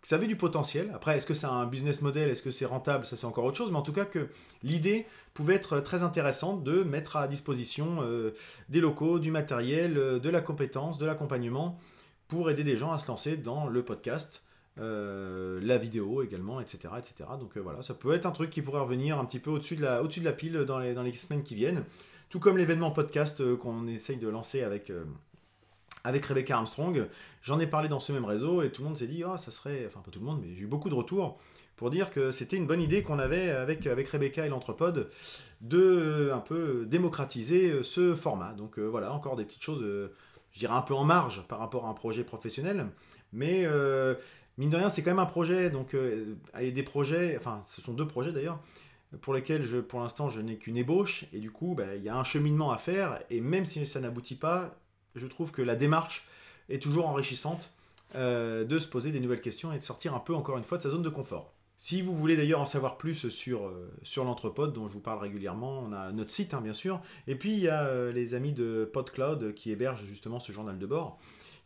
ça 0.03 0.17
avait 0.17 0.27
du 0.27 0.37
potentiel. 0.37 0.91
Après, 0.95 1.17
est-ce 1.17 1.27
que 1.27 1.35
c'est 1.35 1.47
un 1.47 1.65
business 1.67 2.03
model, 2.03 2.29
est-ce 2.29 2.43
que 2.43 2.51
c'est 2.51 2.67
rentable, 2.67 3.07
ça 3.07 3.17
c'est 3.17 3.27
encore 3.27 3.45
autre 3.45 3.57
chose, 3.57 3.71
mais 3.71 3.79
en 3.79 3.83
tout 3.83 3.93
cas 3.93 4.05
que 4.05 4.29
l'idée 4.63 5.07
pouvait 5.33 5.55
être 5.55 5.81
très 5.81 6.03
intéressante 6.03 6.65
de 6.65 6.83
mettre 6.83 7.17
à 7.17 7.29
disposition 7.29 7.99
euh, 8.03 8.35
des 8.69 8.81
locaux, 8.81 9.19
du 9.21 9.31
matériel, 9.31 9.97
euh, 9.97 10.19
de 10.19 10.29
la 10.29 10.41
compétence, 10.41 10.99
de 10.99 11.07
l'accompagnement 11.07 11.79
pour 12.27 12.51
aider 12.51 12.65
des 12.65 12.77
gens 12.77 12.93
à 12.93 12.99
se 12.99 13.07
lancer 13.09 13.37
dans 13.37 13.69
le 13.69 13.85
podcast, 13.85 14.43
euh, 14.79 15.61
la 15.63 15.79
vidéo 15.79 16.23
également, 16.23 16.61
etc. 16.61 16.95
etc. 16.99 17.31
Donc 17.39 17.57
voilà, 17.59 17.83
ça 17.83 17.95
peut 17.95 18.13
être 18.13 18.27
un 18.27 18.33
truc 18.33 18.51
qui 18.51 18.63
pourrait 18.63 18.81
revenir 18.81 19.19
un 19.19 19.25
petit 19.25 19.39
peu 19.39 19.51
au-dessus 19.51 19.77
de 19.77 19.83
la, 19.83 20.03
au 20.03 20.09
de 20.09 20.25
la 20.25 20.33
pile 20.33 20.65
dans 20.67 20.79
les, 20.79 20.95
dans 20.95 21.03
les 21.03 21.13
semaines 21.13 21.45
qui 21.45 21.55
viennent, 21.55 21.85
tout 22.29 22.41
comme 22.41 22.57
l'événement 22.57 22.91
podcast 22.91 23.57
qu'on 23.57 23.87
essaye 23.87 24.17
de 24.17 24.29
lancer 24.29 24.63
avec 24.63 24.91
avec 26.05 26.25
Rebecca 26.27 26.57
Armstrong. 26.57 27.09
J'en 27.43 27.61
ai 27.61 27.67
parlé 27.67 27.89
dans 27.89 28.01
ce 28.01 28.13
même 28.13 28.25
réseau 28.25 28.63
et 28.63 28.71
tout 28.71 28.83
le 28.83 28.89
monde 28.89 28.99
s'est 28.99 29.07
dit, 29.07 29.25
oh, 29.25 29.37
ça 29.37 29.51
serait, 29.51 29.85
enfin 29.87 30.01
pas 30.01 30.11
tout 30.11 30.21
le 30.21 30.27
monde, 30.27 30.41
mais 30.43 30.55
j'ai 30.55 30.63
eu 30.63 30.67
beaucoup 30.67 30.91
de 30.91 30.95
retours 30.95 31.39
pour 31.77 31.91
dire 31.91 32.11
que 32.11 32.31
c'était 32.31 32.57
une 32.57 32.67
bonne 32.67 32.81
idée 32.81 33.03
qu'on 33.03 33.19
avait 33.19 33.51
avec, 33.51 33.89
avec 33.89 34.09
Rebecca 34.09 34.47
et 34.47 34.49
l'Anthropode 34.49 35.11
de 35.61 35.79
euh, 35.79 36.35
un 36.35 36.39
peu 36.39 36.87
démocratiser 36.87 37.71
euh, 37.71 37.83
ce 37.83 38.15
format. 38.15 38.53
Donc 38.53 38.79
euh, 38.79 38.85
voilà, 38.85 39.13
encore 39.13 39.35
des 39.35 39.45
petites 39.45 39.63
choses, 39.63 39.83
je 40.53 40.59
dirais 40.59 40.75
un 40.75 40.83
peu 40.83 40.95
en 40.95 41.05
marge 41.05 41.45
par 41.49 41.59
rapport 41.59 41.87
à 41.87 41.89
un 41.89 41.95
projet 41.95 42.25
professionnel, 42.25 42.87
mais 43.33 43.67
mine 44.59 44.71
de 44.71 44.77
rien, 44.77 44.91
c'est 44.91 45.03
quand 45.03 45.11
même 45.11 45.19
un 45.19 45.27
projet, 45.27 45.71
donc 45.71 45.97
des 45.97 46.83
projets, 46.83 47.37
enfin 47.39 47.65
ce 47.67 47.81
sont 47.81 47.95
deux 47.95 48.07
projets 48.07 48.31
d'ailleurs, 48.31 48.61
pour 49.23 49.35
lesquels 49.35 49.63
je, 49.63 49.79
pour 49.79 50.01
l'instant 50.01 50.29
je 50.29 50.41
n'ai 50.41 50.59
qu'une 50.59 50.77
ébauche, 50.77 51.25
et 51.33 51.41
du 51.41 51.51
coup 51.51 51.75
bah, 51.75 51.97
il 51.97 52.03
y 52.03 52.11
a 52.11 52.17
un 52.17 52.25
cheminement 52.25 52.71
à 52.71 52.79
faire, 52.79 53.19
et 53.31 53.41
même 53.41 53.65
si 53.65 53.87
ça 53.87 53.99
n'aboutit 54.01 54.37
pas, 54.37 54.77
je 55.15 55.27
trouve 55.27 55.51
que 55.53 55.63
la 55.63 55.77
démarche 55.77 56.27
est 56.69 56.83
toujours 56.83 57.09
enrichissante 57.09 57.71
euh, 58.15 58.65
de 58.65 58.79
se 58.79 58.87
poser 58.87 59.11
des 59.11 59.21
nouvelles 59.21 59.41
questions 59.41 59.73
et 59.73 59.79
de 59.79 59.83
sortir 59.83 60.15
un 60.15 60.19
peu 60.19 60.35
encore 60.35 60.59
une 60.59 60.65
fois 60.65 60.77
de 60.77 60.83
sa 60.83 60.91
zone 60.91 61.03
de 61.03 61.09
confort. 61.09 61.55
Si 61.79 62.03
vous 62.03 62.15
voulez 62.15 62.37
d'ailleurs 62.37 62.61
en 62.61 62.67
savoir 62.67 62.99
plus 62.99 63.31
sur, 63.31 63.65
euh, 63.65 63.91
sur 64.03 64.25
l'entrepode 64.25 64.75
dont 64.75 64.87
je 64.87 64.93
vous 64.93 65.01
parle 65.01 65.19
régulièrement, 65.19 65.81
on 65.81 65.93
a 65.93 66.13
notre 66.13 66.31
site 66.31 66.53
hein, 66.53 66.61
bien 66.61 66.75
sûr, 66.75 67.01
et 67.27 67.37
puis 67.37 67.55
il 67.55 67.61
y 67.61 67.69
a 67.69 67.85
euh, 67.85 68.13
les 68.13 68.35
amis 68.35 68.53
de 68.53 68.89
PodCloud 68.93 69.55
qui 69.55 69.71
hébergent 69.71 70.05
justement 70.05 70.41
ce 70.41 70.53
journal 70.53 70.79
de 70.79 70.87
bord, 70.87 71.19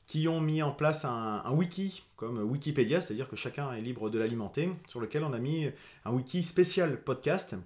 qui 0.06 0.28
ont 0.28 0.40
mis 0.40 0.62
en 0.62 0.70
place 0.70 1.04
un, 1.04 1.42
wiki 1.50 2.04
comme 2.14 2.38
Wikipédia, 2.38 3.00
c'est-à-dire 3.00 3.28
que 3.28 3.34
chacun 3.34 3.72
est 3.72 3.80
libre 3.80 4.08
de 4.08 4.18
l'alimenter, 4.20 4.70
sur 4.86 5.00
lequel 5.00 5.24
on 5.24 5.32
a 5.32 5.38
mis 5.38 5.68
un 6.04 6.12
wiki 6.12 6.44
spécial 6.44 7.02
podcast. 7.02 7.56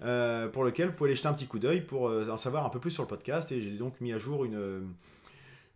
pour 0.00 0.64
lequel 0.64 0.88
vous 0.88 0.94
pouvez 0.94 1.10
aller 1.10 1.16
jeter 1.16 1.28
un 1.28 1.34
petit 1.34 1.46
coup 1.46 1.60
d'œil 1.60 1.82
pour 1.82 2.10
en 2.10 2.36
savoir 2.36 2.66
un 2.66 2.68
peu 2.68 2.80
plus 2.80 2.90
sur 2.90 3.04
le 3.04 3.08
podcast. 3.08 3.52
Et 3.52 3.62
j'ai 3.62 3.70
donc 3.70 4.00
mis 4.00 4.12
à 4.12 4.18
jour 4.18 4.44
une, 4.44 4.88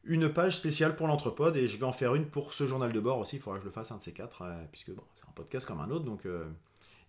une 0.05 0.29
page 0.29 0.57
spéciale 0.57 0.97
pour 0.97 1.07
l'entrepode 1.07 1.57
et 1.57 1.67
je 1.67 1.77
vais 1.77 1.85
en 1.85 1.93
faire 1.93 2.15
une 2.15 2.27
pour 2.27 2.55
ce 2.55 2.67
journal 2.67 2.93
de 2.93 3.01
bord 3.01 3.19
aussi. 3.19 3.37
Il 3.37 3.43
faudra 3.43 3.59
que 3.59 3.63
je 3.63 3.69
le 3.69 3.73
fasse 3.73 3.91
un 3.91 3.99
de 3.99 4.03
ces 4.03 4.13
quatre, 4.13 4.43
euh, 4.43 4.65
puisque 4.71 4.91
bon, 4.91 5.03
c'est 5.15 5.25
un 5.25 5.33
podcast 5.35 5.67
comme 5.67 5.81
un 5.81 5.91
autre, 5.91 6.05
donc 6.05 6.21
il 6.25 6.31
euh, 6.31 6.45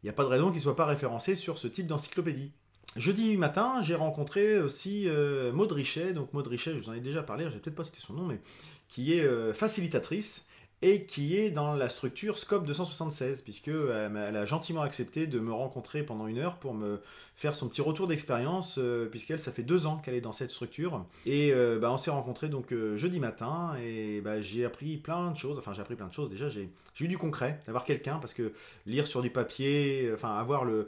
n'y 0.04 0.10
a 0.10 0.14
pas 0.14 0.24
de 0.24 0.30
raison 0.30 0.48
qu'il 0.48 0.58
ne 0.58 0.64
soit 0.64 0.76
pas 0.76 0.86
référencé 0.86 1.36
sur 1.36 1.58
ce 1.58 1.68
type 1.68 1.88
d'encyclopédie. 1.88 2.52
Jeudi 2.96 3.38
matin, 3.38 3.84
j'ai 3.84 3.96
rencontré 3.96 4.60
aussi 4.60 5.08
euh, 5.08 5.52
Maud 5.52 5.72
Richet. 5.72 6.14
Donc 6.14 6.34
Maud 6.34 6.48
Richet, 6.48 6.74
je 6.74 6.80
vous 6.80 6.90
en 6.90 6.94
ai 6.94 7.02
déjà 7.02 7.22
parlé, 7.22 7.46
je 7.46 7.52
vais 7.52 7.60
peut-être 7.60 7.76
pas 7.76 7.84
cité 7.84 8.00
son 8.00 8.14
nom, 8.14 8.26
mais 8.26 8.42
qui 8.88 9.14
est 9.14 9.54
facilitatrice 9.54 10.48
et 10.82 11.06
qui 11.06 11.36
est 11.38 11.52
dans 11.52 11.76
la 11.76 11.90
structure 11.90 12.38
Scope 12.38 12.66
276, 12.66 13.42
puisque 13.42 13.68
elle 13.68 14.36
a 14.36 14.46
gentiment 14.46 14.82
accepté 14.82 15.28
de 15.28 15.40
me 15.40 15.52
rencontrer 15.52 16.04
pendant 16.04 16.28
une 16.28 16.38
heure 16.38 16.56
pour 16.56 16.74
me 16.74 17.02
faire 17.36 17.56
son 17.56 17.70
petit 17.70 17.82
retour 17.82 18.08
d'expérience, 18.08 18.78
euh, 18.80 19.06
puisqu'elle, 19.06 19.40
ça 19.40 19.54
fait 19.54 19.64
deux 19.64 19.86
ans 19.86 19.98
qu'elle 19.98 20.14
est 20.14 20.22
dans 20.22 20.34
cette 20.34 20.52
structure. 20.52 21.06
Et 21.26 21.54
euh, 21.54 21.80
bah, 21.80 21.92
on 21.92 21.96
s'est 21.96 22.12
rencontrés 22.12 22.50
donc 22.50 22.74
euh, 22.74 22.98
jeudi 22.98 23.20
matin, 23.20 23.76
et 23.82 24.20
bah, 24.22 24.42
j'ai 24.42 24.66
appris 24.66 24.98
plein 24.98 25.32
de 25.32 25.38
choses, 25.38 25.58
enfin 25.58 25.74
j'ai 25.74 25.82
appris 25.82 25.96
plein 25.96 26.08
de 26.08 26.14
choses, 26.14 26.30
déjà 26.30 26.50
j'ai 26.50 26.70
eu 27.00 27.08
du 27.08 27.18
concret, 27.18 27.62
d'avoir 27.66 27.84
quelqu'un, 27.86 28.16
parce 28.16 28.34
que 28.34 28.54
lire 28.86 29.08
sur 29.08 29.22
du 29.22 29.30
papier, 29.30 30.12
enfin 30.14 30.36
avoir 30.36 30.66
le... 30.66 30.88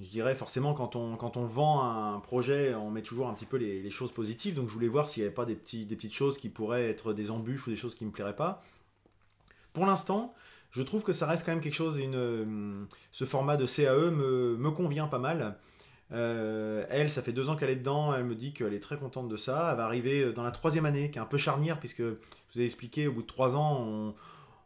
Je 0.00 0.08
dirais 0.08 0.34
forcément 0.34 0.74
quand 0.74 0.96
on, 0.96 1.16
quand 1.16 1.36
on 1.36 1.44
vend 1.44 1.84
un 1.84 2.18
projet, 2.18 2.74
on 2.74 2.90
met 2.90 3.02
toujours 3.02 3.28
un 3.28 3.34
petit 3.34 3.46
peu 3.46 3.56
les, 3.56 3.88
choses 3.90 4.10
positives, 4.10 4.54
donc 4.54 4.68
je 4.68 4.74
voulais 4.74 4.88
voir 4.88 5.08
s'il 5.08 5.22
n'y 5.22 5.26
avait 5.26 5.34
pas 5.34 5.44
des, 5.44 5.54
des 5.54 5.96
petites 5.96 6.12
choses 6.12 6.38
qui 6.38 6.48
pourraient 6.48 6.88
être 6.88 7.12
des 7.12 7.30
embûches 7.30 7.66
ou 7.68 7.70
des 7.70 7.76
choses 7.76 7.94
qui 7.94 8.04
ne 8.04 8.08
me 8.08 8.12
plairaient 8.12 8.34
pas. 8.34 8.64
Pour 9.72 9.86
l'instant, 9.86 10.34
je 10.70 10.82
trouve 10.82 11.02
que 11.02 11.12
ça 11.12 11.26
reste 11.26 11.44
quand 11.44 11.52
même 11.52 11.60
quelque 11.60 11.74
chose, 11.74 11.98
une, 11.98 12.86
ce 13.10 13.24
format 13.24 13.56
de 13.56 13.66
CAE 13.66 14.10
me, 14.10 14.70
convient 14.70 15.06
pas 15.06 15.18
mal. 15.18 15.58
elle, 16.10 17.08
ça 17.10 17.22
fait 17.22 17.32
deux 17.32 17.48
ans 17.48 17.56
qu'elle 17.56 17.70
est 17.70 17.76
dedans, 17.76 18.14
elle 18.14 18.24
me 18.24 18.34
dit 18.34 18.52
qu'elle 18.52 18.74
est 18.74 18.80
très 18.80 18.96
contente 18.96 19.28
de 19.28 19.36
ça. 19.36 19.68
Elle 19.70 19.76
va 19.76 19.84
arriver 19.84 20.32
dans 20.32 20.42
la 20.42 20.50
troisième 20.50 20.86
année, 20.86 21.10
qui 21.10 21.18
est 21.18 21.22
un 21.22 21.26
peu 21.26 21.38
charnière, 21.38 21.78
puisque 21.78 22.02
je 22.02 22.14
vous 22.54 22.60
ai 22.60 22.64
expliqué, 22.64 23.06
au 23.06 23.12
bout 23.12 23.22
de 23.22 23.26
trois 23.26 23.56
ans, 23.56 24.14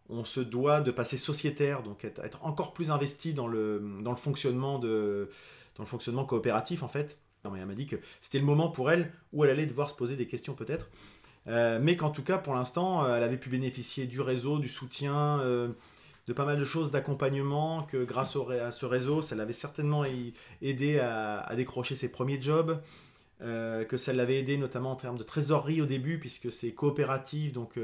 on, 0.08 0.24
se 0.24 0.40
doit 0.40 0.80
de 0.80 0.90
passer 0.90 1.16
sociétaire, 1.16 1.82
donc 1.82 2.04
être, 2.04 2.38
encore 2.42 2.72
plus 2.72 2.90
investi 2.90 3.34
dans 3.34 3.48
le, 3.48 3.82
fonctionnement 4.16 4.78
dans 4.78 5.82
le 5.82 5.86
fonctionnement 5.86 6.24
coopératif 6.24 6.82
en 6.82 6.88
fait. 6.88 7.18
Elle 7.54 7.66
m'a 7.66 7.74
dit 7.74 7.86
que 7.86 7.96
c'était 8.20 8.38
le 8.38 8.44
moment 8.44 8.70
pour 8.70 8.90
elle 8.90 9.12
où 9.32 9.44
elle 9.44 9.50
allait 9.50 9.66
devoir 9.66 9.90
se 9.90 9.94
poser 9.94 10.16
des 10.16 10.26
questions 10.26 10.54
peut-être, 10.54 10.88
euh, 11.48 11.78
mais 11.80 11.96
qu'en 11.96 12.10
tout 12.10 12.22
cas 12.22 12.38
pour 12.38 12.54
l'instant 12.54 13.04
euh, 13.04 13.16
elle 13.16 13.22
avait 13.22 13.36
pu 13.36 13.48
bénéficier 13.48 14.06
du 14.06 14.20
réseau, 14.20 14.58
du 14.58 14.68
soutien, 14.68 15.40
euh, 15.40 15.68
de 16.26 16.32
pas 16.32 16.44
mal 16.44 16.58
de 16.58 16.64
choses, 16.64 16.90
d'accompagnement, 16.90 17.84
que 17.84 18.04
grâce 18.04 18.36
à 18.60 18.72
ce 18.72 18.86
réseau 18.86 19.22
ça 19.22 19.36
l'avait 19.36 19.52
certainement 19.52 20.04
aidé 20.60 20.98
à, 20.98 21.52
décrocher 21.54 21.94
ses 21.94 22.10
premiers 22.10 22.40
jobs. 22.40 22.80
que 23.40 23.96
ça 23.96 24.12
l'avait 24.12 24.38
aidé 24.40 24.56
notamment 24.56 24.92
en 24.92 24.96
termes 24.96 25.18
de 25.18 25.22
trésorerie 25.22 25.80
au 25.80 25.86
début 25.86 26.18
puisque 26.18 26.50
c'est 26.50 26.72
coopératif 26.72 27.52
donc 27.52 27.78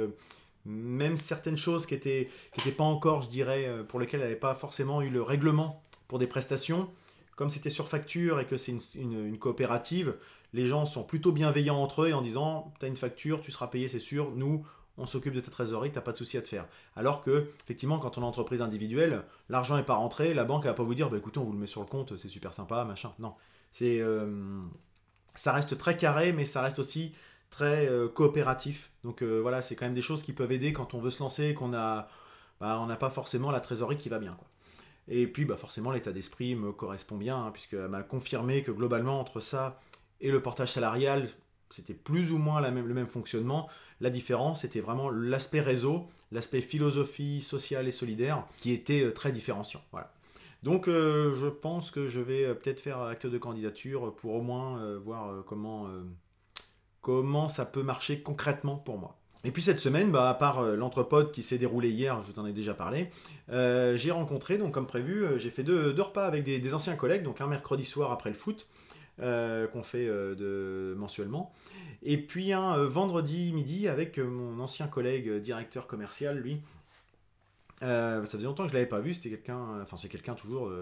même 0.65 1.17
certaines 1.17 1.57
choses 1.57 1.87
qui 1.87 1.95
n'étaient 1.95 2.29
qui 2.57 2.71
pas 2.73 2.85
encore, 2.85 3.23
je 3.23 3.29
dirais, 3.29 3.69
pour 3.89 4.01
lesquelles 4.01 4.21
elle 4.21 4.27
n'avait 4.27 4.39
pas 4.39 4.55
forcément 4.55 5.03
eu 5.03 5.11
le 5.11 5.23
règlement 5.23 5.83
pour 6.09 6.19
des 6.19 6.27
prestations, 6.27 6.89
comme 7.37 7.51
c'était 7.51 7.71
sur 7.71 7.89
facture 7.89 8.41
et 8.41 8.47
que 8.47 8.57
c'est 8.57 8.77
une, 8.95 9.39
coopérative, 9.39 10.17
les 10.53 10.67
gens 10.67 10.85
sont 10.85 11.05
plutôt 11.05 11.33
bienveillants 11.33 11.81
entre 11.81 12.03
eux 12.03 12.13
en 12.13 12.23
disant 12.23 12.73
tu 12.79 12.85
as 12.85 12.89
une 12.89 12.97
facture, 12.97 13.41
tu 13.41 13.51
seras 13.51 13.69
payé, 13.69 13.89
c'est 13.89 14.01
sûr, 14.01 14.31
nous, 14.35 14.67
on 14.99 15.07
s'occupe 15.07 15.35
de 15.35 15.41
ta 15.41 15.51
trésorerie, 15.51 15.91
tu 15.91 15.97
n'as 15.97 16.03
pas 16.03 16.13
de 16.13 16.19
souci 16.19 16.37
à 16.37 16.43
te 16.43 16.49
faire. 16.49 16.67
Alors 16.97 17.23
que, 17.23 17.51
effectivement, 17.65 17.99
quand 17.99 18.19
on 18.19 18.23
est 18.23 18.27
entreprise 18.27 18.61
individuelle, 18.61 19.25
l'argent 19.49 19.77
n'est 19.77 19.83
pas 19.83 19.95
rentré, 19.95 20.35
la 20.35 20.45
banque 20.45 20.65
va 20.65 20.75
pas 20.75 20.83
vous 20.83 20.95
dire 20.95 21.09
bah, 21.09 21.17
écoutez, 21.17 21.39
on 21.39 21.45
vous 21.45 21.53
le 21.53 21.59
met 21.59 21.67
sur 21.67 21.81
le 21.81 21.87
compte, 21.87 22.17
c'est 22.17 22.29
super 22.29 22.53
sympa, 22.53 22.85
machin. 22.85 23.13
Non. 23.19 23.35
c'est 23.73 24.01
euh, 24.01 24.61
ça 25.35 25.53
reste 25.53 25.79
très 25.79 25.97
carré, 25.97 26.33
mais 26.33 26.45
ça 26.45 26.61
reste 26.61 26.79
aussi 26.79 27.15
très 27.51 27.89
euh, 27.89 28.09
coopératif. 28.09 28.91
Donc 29.05 29.23
euh, 29.23 29.41
voilà, 29.41 29.63
c'est 29.63 29.77
quand 29.77 29.87
même 29.87 29.95
des 29.95 30.03
choses 30.03 30.23
qui 30.23 30.33
peuvent 30.33 30.53
aider 30.53 30.73
quand 30.73 30.95
on 30.95 31.01
veut 31.01 31.11
se 31.11 31.23
lancer 31.23 31.49
et 31.49 31.55
qu'on 31.55 31.73
a, 31.75 32.09
bah, 32.61 32.79
on 32.81 32.87
n'a 32.87 32.97
pas 32.97 33.11
forcément 33.11 33.51
la 33.51 33.61
trésorerie 33.61 33.97
qui 33.97 34.09
va 34.09 34.19
bien. 34.19 34.37
Et 35.09 35.27
puis 35.27 35.45
bah, 35.45 35.57
forcément, 35.57 35.91
l'état 35.91 36.13
d'esprit 36.13 36.55
me 36.55 36.73
correspond 36.73 37.17
bien, 37.17 37.37
hein, 37.37 37.51
puisqu'elle 37.51 37.89
m'a 37.89 38.03
confirmé 38.03 38.63
que 38.63 38.71
globalement, 38.71 39.21
entre 39.21 39.41
ça 39.41 39.81
et 40.21 40.31
le 40.31 40.41
portage 40.41 40.73
salarial, 40.73 41.29
c'était 41.71 41.95
plus 41.95 42.33
ou 42.33 42.39
moins 42.39 42.61
le 42.61 42.95
même 42.95 43.09
fonctionnement. 43.09 43.69
La 44.01 44.11
différence, 44.11 44.61
c'était 44.61 44.81
vraiment 44.81 45.11
l'aspect 45.11 45.61
réseau, 45.61 46.07
l'aspect 46.31 46.61
philosophie 46.61 47.41
sociale 47.41 47.89
et 47.89 47.93
solidaire, 47.93 48.47
qui 48.59 48.73
était 48.73 49.03
euh, 49.03 49.13
très 49.13 49.33
différenciant. 49.33 49.83
Voilà. 49.91 50.13
Donc 50.63 50.87
je 50.87 51.49
pense 51.49 51.91
que 51.91 52.07
je 52.07 52.21
vais 52.21 52.55
peut-être 52.55 52.79
faire 52.79 53.01
acte 53.01 53.27
de 53.27 53.37
candidature 53.37 54.15
pour 54.15 54.35
au 54.35 54.43
moins 54.43 54.97
voir 54.99 55.45
comment 55.45 55.89
comment 57.01 57.49
ça 57.49 57.67
peut 57.67 57.83
marcher 57.83 58.23
concrètement 58.23 58.77
pour 58.77 58.97
moi. 58.97 59.19
Et 59.45 59.51
puis 59.51 59.63
cette 59.63 59.81
semaine, 59.81 60.13
bah, 60.13 60.29
à 60.29 60.35
part 60.35 60.61
euh, 60.61 60.77
l'entrepode 60.77 61.33
qui 61.33 61.43
s'est 61.43 61.59
déroulé 61.59 61.91
hier, 61.91 62.23
je 62.23 62.33
t'en 62.33 62.47
ai 62.47 62.53
déjà 62.53 62.75
parlé, 62.75 63.11
euh, 63.51 63.97
j'ai 63.97 64.13
rencontré, 64.13 64.57
donc 64.57 64.73
comme 64.73 64.87
prévu, 64.87 65.25
euh, 65.25 65.39
j'ai 65.39 65.51
fait 65.51 65.65
deux, 65.65 65.95
repas 66.01 66.27
avec 66.27 66.45
des, 66.45 66.75
anciens 66.75 66.95
collègues, 66.95 67.25
donc 67.25 67.41
un 67.41 67.49
mercredi 67.49 67.85
soir 67.85 68.13
après 68.13 68.31
le 68.31 68.37
foot, 68.37 68.69
qu'on 69.19 69.83
fait 69.83 70.07
de, 70.07 70.97
mensuellement, 70.97 71.53
et 72.03 72.17
puis 72.17 72.53
un 72.53 72.77
vendredi 72.85 73.53
midi 73.53 73.87
avec 73.87 74.19
mon 74.19 74.59
ancien 74.59 74.89
collègue 74.89 75.31
directeur 75.41 75.87
commercial, 75.87 76.39
lui. 76.39 76.61
ça 77.81 78.23
faisait 78.25 78.47
longtemps 78.47 78.65
que 78.65 78.71
je 78.71 78.75
l'avais 78.75 78.87
pas 78.87 78.99
vu, 78.99 79.15
c'était 79.15 79.29
quelqu'un, 79.29 79.81
enfin 79.83 79.97
c'est 79.97 80.09
quelqu'un 80.09 80.35
toujours 80.35 80.73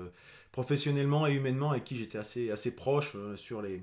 professionnellement 0.53 1.27
et 1.27 1.35
humainement 1.35 1.73
avec 1.73 1.85
qui 1.85 1.97
j'étais 1.97 2.19
assez, 2.19 2.51
assez 2.51 2.75
proche 2.75 3.17
sur 3.37 3.61
les, 3.61 3.83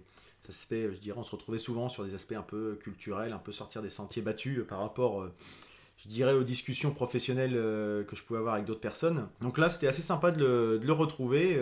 aspects, 0.49 0.73
je 0.73 0.97
dirais, 0.97 1.17
on 1.17 1.23
se 1.23 1.31
retrouvait 1.31 1.57
souvent 1.57 1.89
sur 1.89 2.05
des 2.05 2.15
aspects 2.15 2.33
un 2.33 2.41
peu 2.41 2.77
culturels, 2.81 3.33
un 3.33 3.37
peu 3.39 3.51
sortir 3.51 3.81
des 3.81 3.89
sentiers 3.89 4.21
battus 4.21 4.59
euh, 4.59 4.63
par 4.63 4.79
rapport, 4.79 5.21
euh, 5.21 5.33
je 5.97 6.07
dirais, 6.07 6.33
aux 6.33 6.43
discussions 6.43 6.91
professionnelles 6.91 7.55
euh, 7.55 8.03
que 8.03 8.15
je 8.15 8.23
pouvais 8.23 8.39
avoir 8.39 8.55
avec 8.55 8.65
d'autres 8.65 8.81
personnes. 8.81 9.27
Donc 9.41 9.57
là, 9.57 9.69
c'était 9.69 9.87
assez 9.87 10.01
sympa 10.01 10.31
de 10.31 10.79
le, 10.81 10.93
retrouver, 10.93 11.59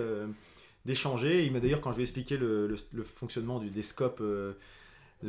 d'échanger. 0.85 1.45
Il 1.45 1.53
m'a 1.53 1.59
d'ailleurs, 1.59 1.81
quand 1.81 1.91
je 1.91 1.97
lui 1.97 2.03
ai 2.03 2.05
expliqué 2.05 2.37
le, 2.37 2.75
fonctionnement 3.03 3.59
du, 3.59 3.69
des 3.69 3.83
scopes, 3.83 4.21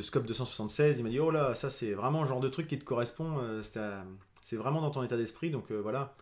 scope 0.00 0.26
276, 0.26 0.98
il 0.98 1.04
m'a 1.04 1.10
dit, 1.10 1.20
oh 1.20 1.30
là, 1.30 1.54
ça 1.54 1.70
c'est 1.70 1.92
vraiment 1.92 2.22
le 2.22 2.28
genre 2.28 2.40
de 2.40 2.48
truc 2.48 2.66
qui 2.66 2.78
te 2.78 2.84
correspond, 2.84 3.40
c'est 3.62 4.56
vraiment 4.56 4.80
dans 4.80 4.90
ton 4.90 5.02
état 5.02 5.16
d'esprit, 5.16 5.50
donc 5.50 5.70
voilà. 5.70 6.14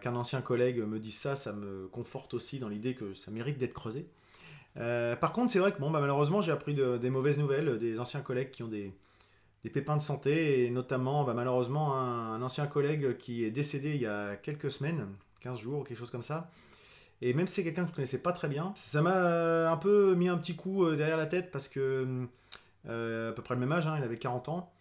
Qu'un 0.00 0.14
ancien 0.14 0.42
collègue 0.42 0.78
me 0.78 0.98
dise 0.98 1.16
ça, 1.18 1.36
ça 1.36 1.52
me 1.52 1.88
conforte 1.88 2.34
aussi 2.34 2.58
dans 2.58 2.68
l'idée 2.68 2.94
que 2.94 3.14
ça 3.14 3.30
mérite 3.30 3.58
d'être 3.58 3.74
creusé. 3.74 4.06
Euh, 4.76 5.16
par 5.16 5.32
contre, 5.32 5.52
c'est 5.52 5.58
vrai 5.58 5.72
que 5.72 5.80
bon, 5.80 5.90
bah, 5.90 6.00
malheureusement, 6.00 6.40
j'ai 6.40 6.52
appris 6.52 6.74
des 6.74 7.10
mauvaises 7.10 7.38
nouvelles 7.38 7.78
des 7.78 7.98
anciens 7.98 8.20
collègues 8.20 8.50
qui 8.50 8.62
ont 8.62 8.68
des, 8.68 8.92
pépins 9.72 9.96
de 9.96 10.02
santé, 10.02 10.64
et 10.64 10.70
notamment 10.70 11.24
bah, 11.24 11.34
malheureusement 11.34 11.96
un, 11.96 12.40
ancien 12.42 12.66
collègue 12.66 13.16
qui 13.18 13.44
est 13.44 13.50
décédé 13.50 13.94
il 13.94 14.00
y 14.00 14.06
a 14.06 14.36
quelques 14.36 14.70
semaines, 14.70 15.06
15 15.40 15.58
jours, 15.58 15.84
quelque 15.84 15.98
chose 15.98 16.10
comme 16.10 16.22
ça. 16.22 16.50
Et 17.22 17.34
même 17.34 17.46
si 17.46 17.54
c'est 17.54 17.64
quelqu'un 17.64 17.84
que 17.84 17.90
je 17.90 17.94
connaissais 17.96 18.22
pas 18.22 18.32
très 18.32 18.48
bien, 18.48 18.72
ça 18.76 19.02
m'a 19.02 19.70
un 19.70 19.76
peu 19.76 20.14
mis 20.14 20.28
un 20.28 20.38
petit 20.38 20.56
coup 20.56 20.84
euh, 20.84 20.96
derrière 20.96 21.18
la 21.18 21.26
tête 21.26 21.50
parce 21.50 21.68
que 21.68 22.26
euh, 22.88 23.30
à 23.30 23.32
peu 23.32 23.42
près 23.42 23.54
le 23.54 23.60
même 23.60 23.72
âge, 23.72 23.86
hein, 23.86 23.96
il 23.98 24.04
avait 24.04 24.16
40 24.16 24.48
ans. 24.48 24.72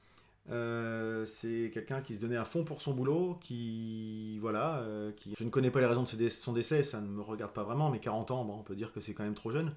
Euh, 0.51 1.25
c'est 1.25 1.69
quelqu'un 1.73 2.01
qui 2.01 2.15
se 2.15 2.19
donnait 2.19 2.37
à 2.37 2.45
fond 2.45 2.63
pour 2.63 2.81
son 2.81 2.93
boulot, 2.93 3.37
qui 3.41 4.39
voilà, 4.39 4.79
euh, 4.79 5.11
qui 5.11 5.35
je 5.37 5.43
ne 5.43 5.49
connais 5.49 5.69
pas 5.69 5.79
les 5.79 5.85
raisons 5.85 6.03
de 6.03 6.29
son 6.29 6.53
décès, 6.53 6.81
ça 6.81 7.01
ne 7.01 7.07
me 7.07 7.21
regarde 7.21 7.53
pas 7.53 7.63
vraiment, 7.63 7.89
mais 7.91 7.99
40 7.99 8.31
ans, 8.31 8.45
bon, 8.45 8.55
on 8.59 8.63
peut 8.63 8.75
dire 8.75 8.91
que 8.91 8.99
c'est 8.99 9.13
quand 9.13 9.23
même 9.23 9.35
trop 9.35 9.51
jeune. 9.51 9.73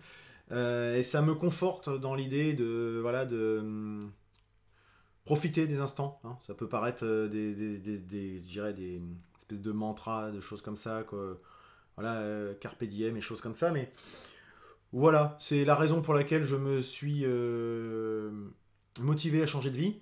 Euh, 0.51 0.97
et 0.97 1.03
ça 1.03 1.23
me 1.23 1.35
conforte 1.35 1.89
dans 1.89 2.15
l'idée 2.15 2.53
de 2.55 2.99
voilà 3.03 3.27
de 3.27 3.59
hum, 3.61 4.13
profiter 5.25 5.67
des 5.67 5.81
instants. 5.81 6.21
Hein. 6.25 6.39
Ça 6.47 6.55
peut 6.55 6.69
paraître 6.69 7.05
des, 7.05 7.55
des, 7.55 7.79
des, 7.79 7.99
des, 7.99 8.41
des 8.41 9.03
espèces 9.39 9.61
de 9.61 9.73
mantras, 9.73 10.31
de 10.31 10.41
choses 10.41 10.63
comme 10.63 10.77
ça, 10.77 11.05
quoi. 11.07 11.39
voilà, 11.97 12.55
carpe 12.61 12.85
diem 12.85 13.17
et 13.17 13.21
choses 13.21 13.43
comme 13.43 13.55
ça, 13.55 13.71
mais 13.73 13.93
voilà, 14.93 15.37
c'est 15.41 15.65
la 15.65 15.75
raison 15.75 16.01
pour 16.01 16.15
laquelle 16.15 16.45
je 16.45 16.57
me 16.57 16.81
suis 16.81 17.27
motivé 19.01 19.43
à 19.43 19.47
changer 19.47 19.71
de 19.71 19.77
vie. 19.77 19.97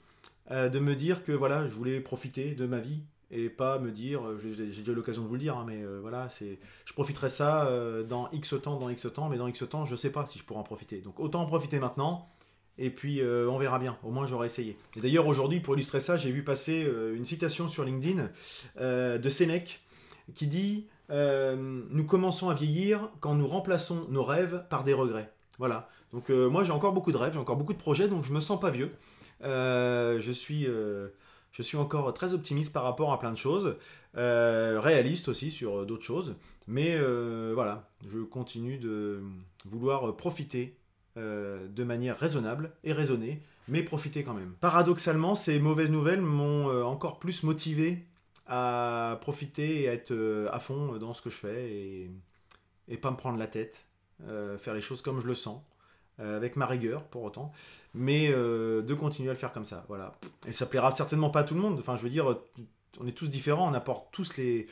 Euh, 0.50 0.69
de 0.69 0.78
me 0.80 0.95
dire 0.95 1.23
que 1.23 1.33
voilà, 1.33 1.69
je 1.69 1.75
voulais 1.75 2.00
profiter 2.00 2.54
de 2.54 2.66
ma 2.66 2.78
vie 2.78 3.00
et 3.30 3.49
pas 3.49 3.78
me 3.78 3.92
dire, 3.92 4.26
euh, 4.26 4.38
j'ai 4.38 4.66
déjà 4.66 4.92
l'occasion 4.92 5.23
de 5.23 5.28
vous 5.28 5.35
le 5.35 5.40
dire, 5.40 5.57
hein, 5.57 5.64
mais 5.64 5.80
euh, 5.83 6.00
voilà, 6.00 6.28
c'est, 6.28 6.59
je 6.85 6.92
profiterai 6.92 7.28
ça 7.28 7.71
dans 8.09 8.28
X 8.33 8.54
temps, 8.61 8.76
dans 8.76 8.88
X 8.88 9.07
temps, 9.14 9.28
mais 9.28 9.37
dans 9.37 9.47
X 9.47 9.69
temps, 9.69 9.85
je 9.85 9.95
sais 9.95 10.11
pas 10.11 10.26
si 10.26 10.38
je 10.38 10.45
pourrai 10.45 10.61
en 10.61 10.64
profiter. 10.64 10.99
Donc 10.99 11.21
autant 11.21 11.42
en 11.42 11.47
profiter 11.47 11.78
maintenant, 11.78 12.28
et 12.78 12.90
puis 12.90 13.21
on 13.23 13.59
verra 13.59 13.78
bien, 13.78 13.97
au 14.02 14.11
moins 14.11 14.26
j'aurai 14.26 14.47
essayé. 14.47 14.76
Et 14.97 15.00
d'ailleurs 15.00 15.26
aujourd'hui, 15.26 15.61
pour 15.61 15.75
illustrer 15.75 16.00
ça, 16.00 16.16
j'ai 16.16 16.33
vu 16.33 16.42
passer 16.42 16.88
une 17.14 17.26
citation 17.26 17.69
sur 17.69 17.85
LinkedIn 17.85 18.30
de 18.80 19.28
Sénèque 19.28 19.80
qui 20.35 20.47
dit 20.47 20.87
Nous 21.11 22.04
commençons 22.04 22.49
à 22.49 22.54
vieillir 22.54 23.11
quand 23.21 23.35
nous 23.35 23.47
remplaçons 23.47 24.07
nos 24.09 24.23
rêves 24.23 24.64
par 24.71 24.83
des 24.83 24.95
regrets. 24.95 25.30
Voilà. 25.59 25.88
Donc 26.12 26.30
moi 26.30 26.64
j'ai 26.64 26.73
encore 26.73 26.92
beaucoup 26.92 27.12
de 27.12 27.19
rêves, 27.19 27.35
j'ai 27.35 27.38
encore 27.38 27.57
beaucoup 27.57 27.75
de 27.75 27.78
projets, 27.78 28.09
donc 28.09 28.25
je 28.25 28.33
me 28.33 28.40
sens 28.40 28.59
pas 28.59 28.71
vieux. 28.71 28.90
Euh, 29.43 30.21
je, 30.21 30.33
suis, 30.33 30.67
euh, 30.67 31.09
je 31.53 31.63
suis 31.63 31.77
encore 31.77 32.13
très 32.13 32.35
optimiste 32.35 32.73
par 32.73 32.83
rapport 32.83 33.13
à 33.13 33.19
plein 33.19 33.31
de 33.31 33.37
choses, 33.37 33.77
euh, 34.17 34.79
réaliste 34.81 35.29
aussi 35.29 35.51
sur 35.51 35.87
d'autres 35.87 36.05
choses, 36.05 36.35
mais 36.67 36.99
voilà, 37.53 37.89
je 38.09 38.19
continue 38.19 38.79
de 38.79 39.23
vouloir 39.65 40.17
profiter 40.17 40.77
de 41.17 41.85
manière 41.85 42.19
raisonnable 42.19 42.73
et 42.85 42.93
raisonnée, 42.93 43.43
mais 43.69 43.83
profiter 43.83 44.23
quand 44.23 44.35
même. 44.35 44.55
Paradoxalement, 44.61 45.35
ces 45.35 45.59
mauvaises 45.59 45.91
nouvelles 45.91 46.21
m'ont 46.21 46.85
encore 46.85 47.19
plus 47.19 47.43
motivé 47.43 48.07
à 48.47 49.19
profiter 49.21 49.83
et 49.83 49.89
à 49.89 49.93
être 49.93 50.49
à 50.53 50.61
fond 50.61 50.97
dans 50.97 51.13
ce 51.13 51.23
que 51.23 51.31
je 51.31 51.37
fais 51.37 51.71
et, 51.71 52.11
et 52.89 52.97
pas 52.97 53.11
me 53.11 53.17
prendre 53.17 53.39
la 53.39 53.47
tête, 53.47 53.85
faire 54.59 54.75
les 54.75 54.81
choses 54.81 55.03
comme 55.03 55.21
je 55.21 55.27
le 55.27 55.35
sens. 55.35 55.63
Euh, 56.21 56.37
avec 56.37 56.57
ma 56.57 56.67
rigueur 56.67 57.05
pour 57.05 57.23
autant, 57.23 57.50
mais 57.95 58.29
euh, 58.31 58.83
de 58.83 58.93
continuer 58.93 59.31
à 59.31 59.33
le 59.33 59.39
faire 59.39 59.55
comme 59.55 59.65
ça. 59.65 59.87
Voilà. 59.89 60.12
Et 60.47 60.53
ça 60.53 60.67
plaira 60.67 60.95
certainement 60.95 61.31
pas 61.31 61.41
à 61.41 61.45
tout 61.45 61.55
le 61.55 61.62
monde. 61.62 61.79
Enfin, 61.79 61.97
je 61.97 62.03
veux 62.03 62.11
dire, 62.11 62.37
on 63.00 63.07
est 63.07 63.12
tous 63.12 63.29
différents, 63.29 63.71
on 63.71 63.73
apporte 63.73 64.09
tous 64.12 64.37
les, 64.37 64.67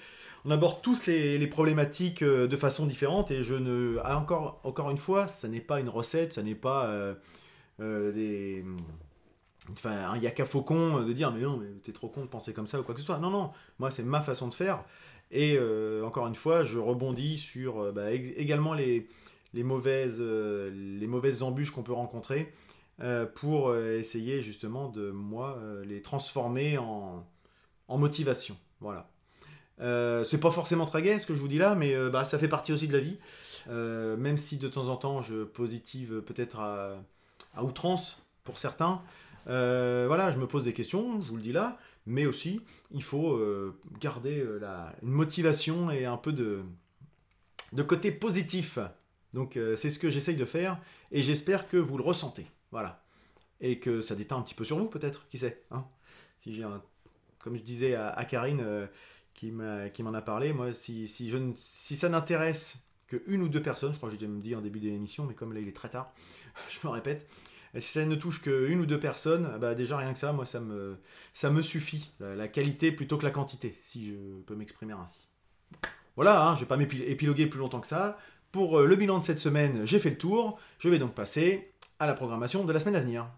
on 0.44 0.50
aborde 0.50 0.82
tous 0.82 1.06
les, 1.06 1.46
problématiques 1.46 2.20
euh, 2.20 2.48
de 2.48 2.56
façon 2.56 2.84
différente. 2.84 3.30
Et 3.30 3.44
je 3.44 3.54
ne, 3.54 3.96
ah, 4.04 4.18
encore, 4.18 4.60
encore 4.62 4.90
une 4.90 4.98
fois, 4.98 5.26
ça 5.26 5.48
n'est 5.48 5.62
pas 5.62 5.80
une 5.80 5.88
recette, 5.88 6.34
ça 6.34 6.42
n'est 6.42 6.54
pas 6.54 6.92
des 7.78 8.64
enfin 9.72 10.10
un 10.10 10.18
yaka 10.18 10.44
faucon 10.46 11.02
de 11.02 11.12
dire 11.12 11.30
mais 11.30 11.42
non 11.42 11.58
mais 11.58 11.68
t'es 11.82 11.92
trop 11.92 12.08
con 12.08 12.22
de 12.22 12.26
penser 12.26 12.54
comme 12.54 12.66
ça 12.66 12.80
ou 12.80 12.82
quoi 12.82 12.94
que 12.94 13.00
ce 13.00 13.06
soit 13.06 13.18
non 13.18 13.28
non 13.28 13.50
moi 13.78 13.90
c'est 13.90 14.02
ma 14.02 14.22
façon 14.22 14.48
de 14.48 14.54
faire 14.54 14.82
et 15.30 15.58
encore 16.02 16.26
une 16.26 16.34
fois 16.34 16.64
je 16.64 16.78
rebondis 16.78 17.36
sur 17.36 17.92
bah, 17.92 18.10
également 18.10 18.72
les, 18.72 19.06
les 19.54 19.62
mauvaises, 19.62 20.18
euh, 20.20 20.70
les 20.98 21.06
mauvaises 21.06 21.42
embûches 21.42 21.70
qu'on 21.70 21.82
peut 21.82 21.92
rencontrer 21.92 22.52
euh, 23.00 23.26
pour 23.26 23.68
euh, 23.68 23.96
essayer 23.96 24.42
justement 24.42 24.88
de 24.88 25.12
moi 25.12 25.56
les 25.84 26.02
transformer 26.02 26.78
en, 26.78 27.24
en 27.86 27.98
motivation. 27.98 28.56
Voilà. 28.80 29.08
Euh, 29.80 30.24
c'est 30.24 30.40
pas 30.40 30.50
forcément 30.50 30.84
très 30.84 31.02
gai 31.02 31.20
ce 31.20 31.26
que 31.26 31.36
je 31.36 31.40
vous 31.40 31.46
dis 31.46 31.58
là, 31.58 31.76
mais 31.76 31.94
bah, 32.10 32.24
ça 32.24 32.40
fait 32.40 32.48
partie 32.48 32.72
aussi 32.72 32.88
de 32.88 32.92
la 32.92 33.00
vie. 33.00 33.18
même 33.68 34.36
si 34.36 34.56
de 34.56 34.66
temps 34.68 34.88
en 34.88 34.96
temps 34.96 35.22
je 35.22 35.44
positive 35.44 36.22
peut-être 36.22 36.58
à, 36.58 37.62
outrance 37.62 38.20
pour 38.42 38.58
certains. 38.58 39.00
voilà, 39.46 40.32
je 40.32 40.38
me 40.38 40.48
pose 40.48 40.64
des 40.64 40.72
questions, 40.72 41.20
je 41.22 41.28
vous 41.28 41.36
le 41.36 41.42
dis 41.42 41.52
là, 41.52 41.78
mais 42.06 42.26
aussi 42.26 42.60
il 42.90 43.04
faut 43.04 43.40
garder 44.00 44.44
une 45.02 45.10
motivation 45.10 45.92
et 45.92 46.04
un 46.04 46.16
peu 46.16 46.32
de, 46.32 46.62
de 47.72 47.82
côté 47.84 48.10
positif. 48.10 48.80
Donc 49.34 49.58
c'est 49.76 49.90
ce 49.90 49.98
que 49.98 50.10
j'essaye 50.10 50.36
de 50.36 50.44
faire 50.44 50.80
et 51.12 51.22
j'espère 51.22 51.68
que 51.68 51.76
vous 51.76 51.98
le 51.98 52.04
ressentez. 52.04 52.46
Voilà 52.70 53.04
et 53.60 53.78
que 53.78 54.00
ça 54.00 54.14
détend 54.14 54.38
un 54.38 54.42
petit 54.42 54.54
peu 54.54 54.64
sur 54.64 54.78
vous 54.78 54.86
peut-être, 54.86 55.28
qui 55.28 55.38
sait. 55.38 55.64
Hein 55.70 55.84
si 56.38 56.54
j'ai 56.54 56.64
comme 57.38 57.56
je 57.56 57.62
disais 57.62 57.94
à, 57.94 58.24
Karine 58.24 58.60
euh, 58.60 58.86
qui 59.34 59.52
m'en 60.02 60.14
a 60.14 60.22
parlé, 60.22 60.52
moi 60.52 60.72
si, 60.72 61.06
je, 61.06 61.38
si 61.56 61.96
ça 61.96 62.08
n'intéresse 62.08 62.78
que 63.06 63.22
une 63.26 63.42
ou 63.42 63.48
deux 63.48 63.62
personnes, 63.62 63.92
je 63.92 63.96
crois 63.96 64.10
que 64.10 64.16
j'ai 64.16 64.26
déjà 64.26 64.40
dit 64.40 64.54
en 64.54 64.60
début 64.60 64.80
d'émission, 64.80 65.24
mais 65.24 65.34
comme 65.34 65.52
là 65.52 65.60
il 65.60 65.68
est 65.68 65.76
très 65.76 65.88
tard, 65.88 66.12
je 66.68 66.86
me 66.86 66.92
répète, 66.92 67.28
si 67.78 67.92
ça 67.92 68.04
ne 68.04 68.14
touche 68.16 68.42
qu'une 68.42 68.80
ou 68.80 68.86
deux 68.86 69.00
personnes, 69.00 69.56
bah 69.60 69.74
déjà 69.74 69.96
rien 69.96 70.12
que 70.12 70.18
ça, 70.18 70.32
moi 70.32 70.46
ça 70.46 70.60
me, 70.60 70.96
ça 71.32 71.50
me 71.50 71.62
suffit, 71.62 72.10
la, 72.20 72.48
qualité 72.48 72.92
plutôt 72.92 73.16
que 73.16 73.24
la 73.24 73.30
quantité, 73.30 73.78
si 73.82 74.06
je 74.06 74.42
peux 74.46 74.54
m'exprimer 74.54 74.92
ainsi. 74.92 75.26
Voilà, 76.16 76.44
hein, 76.44 76.54
je 76.56 76.60
ne 76.60 76.64
vais 76.64 76.68
pas 76.68 76.76
m'épiloguer 76.76 77.46
plus 77.46 77.60
longtemps 77.60 77.80
que 77.80 77.86
ça. 77.86 78.18
Pour 78.50 78.78
euh, 78.78 78.86
le 78.86 78.96
bilan 78.96 79.18
de 79.18 79.24
cette 79.24 79.38
semaine, 79.38 79.84
j'ai 79.84 79.98
fait 79.98 80.08
le 80.10 80.16
tour. 80.16 80.58
Je 80.78 80.88
vais 80.88 80.98
donc 80.98 81.14
passer 81.14 81.70
à 81.98 82.06
la 82.06 82.14
programmation 82.14 82.64
de 82.64 82.72
la 82.72 82.80
semaine 82.80 82.96
à 82.96 83.00
venir. 83.00 83.28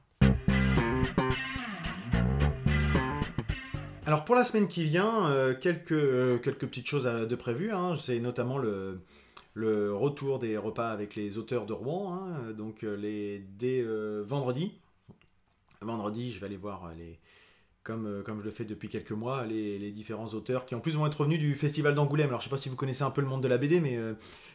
Alors 4.06 4.24
pour 4.24 4.36
la 4.36 4.44
semaine 4.44 4.68
qui 4.68 4.84
vient, 4.84 5.28
euh, 5.30 5.52
quelques, 5.54 5.92
euh, 5.92 6.38
quelques 6.38 6.66
petites 6.66 6.86
choses 6.86 7.04
de 7.04 7.34
prévues. 7.34 7.72
Hein. 7.72 7.96
C'est 8.00 8.20
notamment 8.20 8.58
le, 8.58 9.00
retour 9.56 10.38
des 10.38 10.56
repas 10.56 10.90
avec 10.90 11.16
les 11.16 11.38
auteurs 11.38 11.66
de 11.66 11.72
Rouen, 11.72 12.14
hein. 12.14 12.52
donc 12.56 12.82
les, 12.82 13.40
dès 13.58 13.84
vendredi. 14.22 14.78
Vendredi, 15.80 16.30
je 16.30 16.38
vais 16.38 16.46
aller 16.46 16.56
voir 16.56 16.92
les, 16.96 17.18
comme, 17.82 18.22
comme 18.24 18.40
je 18.40 18.44
le 18.44 18.50
fais 18.50 18.64
depuis 18.64 18.88
quelques 18.88 19.12
mois, 19.12 19.44
les, 19.46 19.78
les, 19.78 19.90
différents 19.90 20.28
auteurs 20.28 20.66
qui 20.66 20.74
en 20.74 20.80
plus 20.80 20.96
vont 20.96 21.06
être 21.06 21.20
revenus 21.20 21.38
du 21.38 21.54
Festival 21.54 21.94
d'Angoulême. 21.94 22.28
Alors 22.28 22.40
je 22.40 22.46
ne 22.46 22.48
sais 22.48 22.54
pas 22.54 22.58
si 22.58 22.68
vous 22.68 22.76
connaissez 22.76 23.02
un 23.02 23.10
peu 23.10 23.20
le 23.20 23.26
monde 23.26 23.42
de 23.42 23.48
la 23.48 23.58
BD, 23.58 23.80
mais 23.80 23.98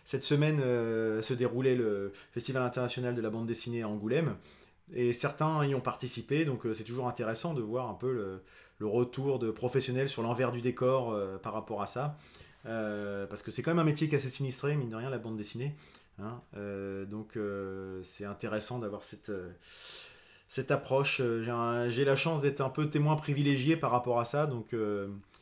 cette 0.04 0.24
semaine 0.24 0.60
se 0.60 1.34
déroulait 1.34 1.76
le 1.76 2.14
Festival 2.32 2.64
international 2.64 3.16
de 3.16 3.22
la 3.22 3.30
bande 3.30 3.48
dessinée 3.48 3.82
à 3.82 3.90
Angoulême. 3.90 4.36
Et 4.94 5.14
certains 5.14 5.66
y 5.66 5.74
ont 5.74 5.82
participé, 5.82 6.46
donc 6.46 6.68
c'est 6.74 6.84
toujours 6.84 7.08
intéressant 7.08 7.56
de 7.56 7.62
voir 7.62 7.90
un 7.90 7.96
peu 7.96 8.14
le, 8.14 8.42
le 8.80 8.88
retour 8.88 9.40
de 9.40 9.52
professionnels 9.52 10.10
sur 10.10 10.22
l'envers 10.22 10.52
du 10.52 10.62
décor 10.62 11.12
euh, 11.12 11.38
par 11.38 11.54
rapport 11.54 11.82
à 11.82 11.86
ça. 11.86 12.18
Euh, 12.66 13.26
parce 13.28 13.44
que 13.44 13.52
c'est 13.52 13.62
quand 13.62 13.72
même 13.72 13.80
un 13.80 13.84
métier 13.84 14.10
qui 14.10 14.16
est 14.16 14.18
assez 14.18 14.30
sinistré, 14.30 14.76
mine 14.76 14.90
de 14.90 14.96
rien, 14.96 15.10
la 15.10 15.18
bande 15.18 15.38
dessinée. 15.38 15.76
Hein. 16.20 16.42
Euh, 16.56 17.06
donc 17.06 17.38
c'est 18.04 18.26
intéressant 18.26 18.80
d'avoir 18.80 19.04
cette, 19.04 19.32
cette 20.48 20.72
approche. 20.72 21.22
J'ai 21.88 22.06
la 22.06 22.16
chance 22.16 22.42
d'être 22.42 22.62
un 22.62 22.70
peu 22.70 22.90
témoin 22.90 23.16
privilégié 23.16 23.78
par 23.78 23.92
rapport 23.92 24.20
à 24.20 24.26
ça, 24.26 24.48
donc 24.48 24.76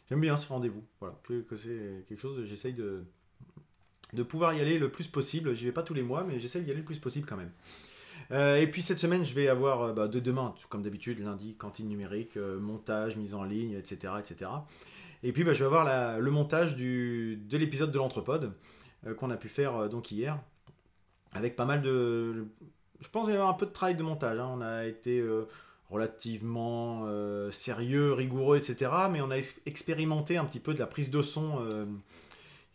j'aime 0.10 0.22
bien 0.22 0.38
ce 0.38 0.48
rendez-vous. 0.48 0.84
Voilà, 1.00 1.16
plus 1.24 1.44
que 1.44 1.58
c'est 1.58 2.06
quelque 2.08 2.20
chose, 2.20 2.46
j'essaye 2.46 2.74
de, 2.74 3.04
pouvoir 4.24 4.54
y 4.54 4.62
aller 4.62 4.80
le 4.80 4.90
plus 4.90 5.08
possible. 5.08 5.56
J'y 5.56 5.66
vais 5.66 5.72
pas 5.72 5.84
tous 5.84 5.94
les 5.94 6.04
mois, 6.04 6.24
mais 6.24 6.40
j'essaye 6.40 6.64
d'y 6.64 6.72
aller 6.72 6.80
le 6.80 6.86
plus 6.86 7.00
possible 7.00 7.28
quand 7.28 7.38
même. 7.38 7.52
Euh, 8.32 8.58
et 8.58 8.68
puis 8.68 8.82
cette 8.82 9.00
semaine, 9.00 9.24
je 9.24 9.34
vais 9.34 9.48
avoir 9.48 9.82
euh, 9.82 9.94
bah, 9.94 10.08
de 10.08 10.20
demain, 10.20 10.56
comme 10.70 10.82
d'habitude, 10.82 11.20
lundi, 11.20 11.56
cantine 11.56 11.88
numérique, 11.88 12.38
euh, 12.38 12.60
montage, 12.60 13.18
mise 13.18 13.34
en 13.34 13.44
ligne, 13.44 13.74
etc. 13.74 14.14
etc. 14.20 14.50
Et 15.24 15.32
puis 15.32 15.44
bah, 15.44 15.54
je 15.54 15.60
vais 15.60 15.66
avoir 15.66 16.20
le 16.20 16.32
montage 16.32 16.76
de 16.76 17.58
l'épisode 17.58 17.92
de 17.92 17.98
l'Entrepode 17.98 18.54
qu'on 19.18 19.30
a 19.32 19.38
pu 19.38 19.48
faire 19.48 19.90
donc 19.90 20.12
hier, 20.12 20.38
avec 21.34 21.56
pas 21.56 21.66
mal 21.66 21.82
de... 21.82 22.46
Je 23.04 23.10
pense 23.10 23.26
qu'il 23.26 23.34
y 23.34 23.38
avoir 23.38 23.54
un 23.54 23.58
peu 23.58 23.66
de 23.66 23.72
travail 23.72 23.96
de 23.96 24.04
montage. 24.04 24.40
Hein. 24.40 24.50
On 24.56 24.62
a 24.62 24.86
été 24.86 25.24
relativement 25.90 27.06
sérieux, 27.52 28.14
rigoureux, 28.14 28.58
etc. 28.58 28.90
Mais 29.12 29.22
on 29.22 29.30
a 29.30 29.38
expérimenté 29.66 30.38
un 30.38 30.46
petit 30.46 30.60
peu 30.60 30.74
de 30.74 30.80
la 30.80 30.88
prise 30.88 31.12
de 31.12 31.22
son 31.22 31.60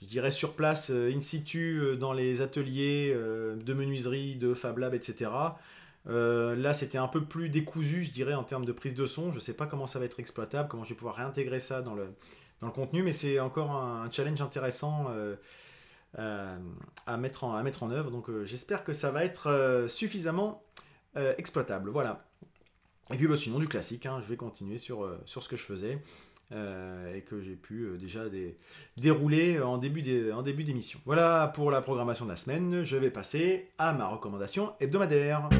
je 0.01 0.07
dirais 0.07 0.31
sur 0.31 0.55
place, 0.55 0.91
euh, 0.91 1.13
in 1.15 1.21
situ, 1.21 1.81
euh, 1.81 1.97
dans 1.97 2.13
les 2.13 2.41
ateliers 2.41 3.13
euh, 3.15 3.57
de 3.57 3.75
menuiserie, 3.75 4.37
de 4.37 4.55
Fab 4.55 4.79
Lab, 4.79 4.95
etc. 4.95 5.31
là, 6.07 6.73
c'était 6.73 6.99
un 6.99 7.09
peu 7.09 7.25
plus 7.25 7.49
décousu, 7.49 8.05
je 8.05 8.11
dirais, 8.11 8.35
en 8.35 8.45
termes 8.45 8.65
de 8.65 8.73
prise 8.73 8.95
de 8.95 9.07
son. 9.07 9.31
Je 9.31 9.37
ne 9.37 9.41
sais 9.41 9.53
pas 9.53 9.67
comment 9.67 9.87
ça 9.87 9.99
va 9.99 10.05
être 10.05 10.21
exploitable, 10.21 10.69
comment 10.69 10.85
je 10.85 10.91
vais 10.91 10.95
pouvoir 10.95 11.17
réintégrer 11.17 11.59
ça 11.59 11.83
dans 11.83 11.95
le, 11.95 12.07
dans 12.61 12.69
le 12.69 12.73
contenu, 12.73 13.03
mais 13.03 13.13
c'est 13.13 13.41
encore 13.41 13.73
un, 13.73 14.11
challenge 14.11 14.41
intéressant 14.41 15.09
à, 16.17 17.17
mettre 17.19 17.45
en, 17.45 17.55
à 17.55 17.63
mettre 17.63 17.83
en 17.83 17.91
œuvre. 17.91 18.11
Donc, 18.11 18.31
j'espère 18.45 18.85
que 18.85 18.93
ça 18.93 19.11
va 19.11 19.25
être 19.25 19.87
suffisamment 19.89 20.63
exploitable. 21.17 21.91
Voilà. 21.91 22.25
Et 23.11 23.17
puis, 23.17 23.27
bah, 23.27 23.37
sinon, 23.37 23.59
du 23.59 23.69
classique, 23.69 24.07
hein, 24.07 24.21
je 24.23 24.29
vais 24.29 24.37
continuer 24.37 24.79
sur, 24.79 25.09
sur 25.25 25.43
ce 25.43 25.49
que 25.49 25.57
je 25.57 25.65
faisais. 25.65 25.99
Euh, 26.51 27.15
et 27.15 27.21
que 27.21 27.43
j'ai 27.43 27.57
pu 27.57 27.83
euh, 27.83 27.99
déjà 27.99 28.23
dérouler 28.97 29.61
en 29.61 29.77
début 29.77 30.01
d'émission. 30.01 30.99
Voilà 31.05 31.53
pour 31.55 31.71
la 31.71 31.83
programmation 31.83 32.25
de 32.25 32.31
la 32.31 32.37
semaine. 32.37 32.85
Je 32.85 32.97
vais 32.97 33.11
passer 33.11 33.69
à 33.77 33.93
ma 33.93 34.09
recommandation 34.09 34.73
hebdomadaire. 34.81 35.51